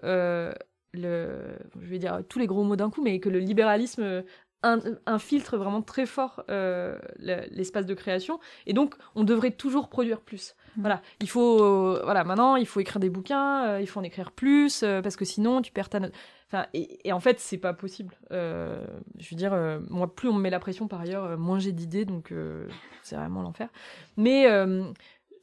[0.92, 1.34] le,
[1.80, 4.24] je vais dire tous les gros mots d'un coup, mais que le libéralisme
[4.62, 8.40] infiltre vraiment très fort l'espace de création.
[8.66, 10.54] Et donc, on devrait toujours produire plus.
[10.76, 10.82] Mhm.
[10.82, 14.80] Voilà, il faut, voilà, maintenant, il faut écrire des bouquins, il faut en écrire plus,
[14.80, 16.12] parce que sinon, tu perds ta note.
[16.48, 18.14] Enfin, et, en fait, c'est pas possible.
[18.30, 18.86] Euh,
[19.18, 21.58] je veux dire, euh, moi, plus on me met la pression par ailleurs, euh, moins
[21.58, 22.32] j'ai d'idées, donc
[23.02, 23.68] c'est vraiment l'enfer.
[24.16, 24.44] Mais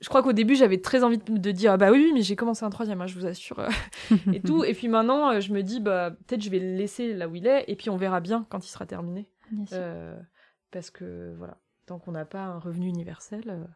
[0.01, 2.63] je crois qu'au début, j'avais très envie de, dire, ah bah oui, mais j'ai commencé
[2.65, 3.65] un troisième, hein, je vous assure,
[4.33, 4.63] et tout.
[4.63, 7.47] Et puis maintenant, je me dis, bah peut-être je vais le laisser là où il
[7.47, 9.27] est, et puis on verra bien quand il sera terminé.
[10.71, 13.67] parce que voilà, tant qu'on n'a pas un revenu universel,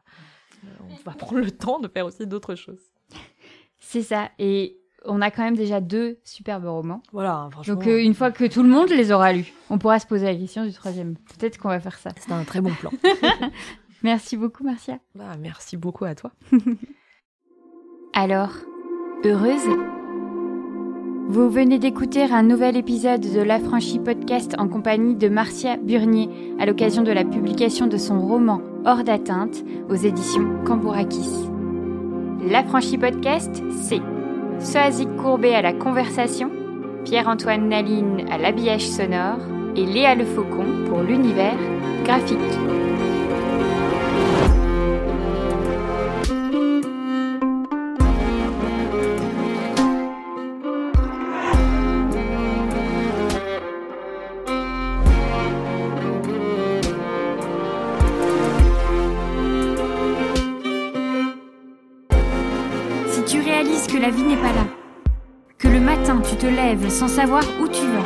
[0.90, 2.82] on va prendre le temps de faire aussi d'autres choses.
[3.80, 4.30] C'est ça.
[4.40, 7.02] Et on a quand même déjà deux superbes romans.
[7.12, 7.76] Voilà, hein, franchement.
[7.76, 10.26] Donc euh, une fois que tout le monde les aura lus, on pourra se poser
[10.26, 11.16] la question du troisième.
[11.38, 12.12] Peut-être qu'on va faire ça.
[12.18, 12.92] C'est un très bon plan.
[14.04, 15.00] merci beaucoup, Marcia.
[15.16, 16.32] Bah, merci beaucoup à toi.
[18.14, 18.54] Alors,
[19.24, 19.97] heureuse
[21.30, 26.66] Vous venez d'écouter un nouvel épisode de l'Affranchi Podcast en compagnie de Marcia Burnier à
[26.66, 31.50] l'occasion de la publication de son roman Hors d'atteinte aux éditions Cambourakis.
[32.50, 34.00] L'Affranchi Podcast, c'est
[34.60, 36.50] Soazic Courbet à la conversation,
[37.04, 39.40] Pierre-Antoine Naline à l'habillage sonore
[39.76, 41.58] et Léa Le Faucon pour l'univers
[42.06, 42.87] graphique.
[66.90, 68.04] Sans savoir où tu vas.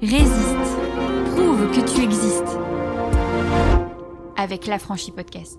[0.00, 0.78] Résiste.
[1.34, 2.58] Prouve que tu existes.
[4.36, 5.58] Avec la franchise podcast.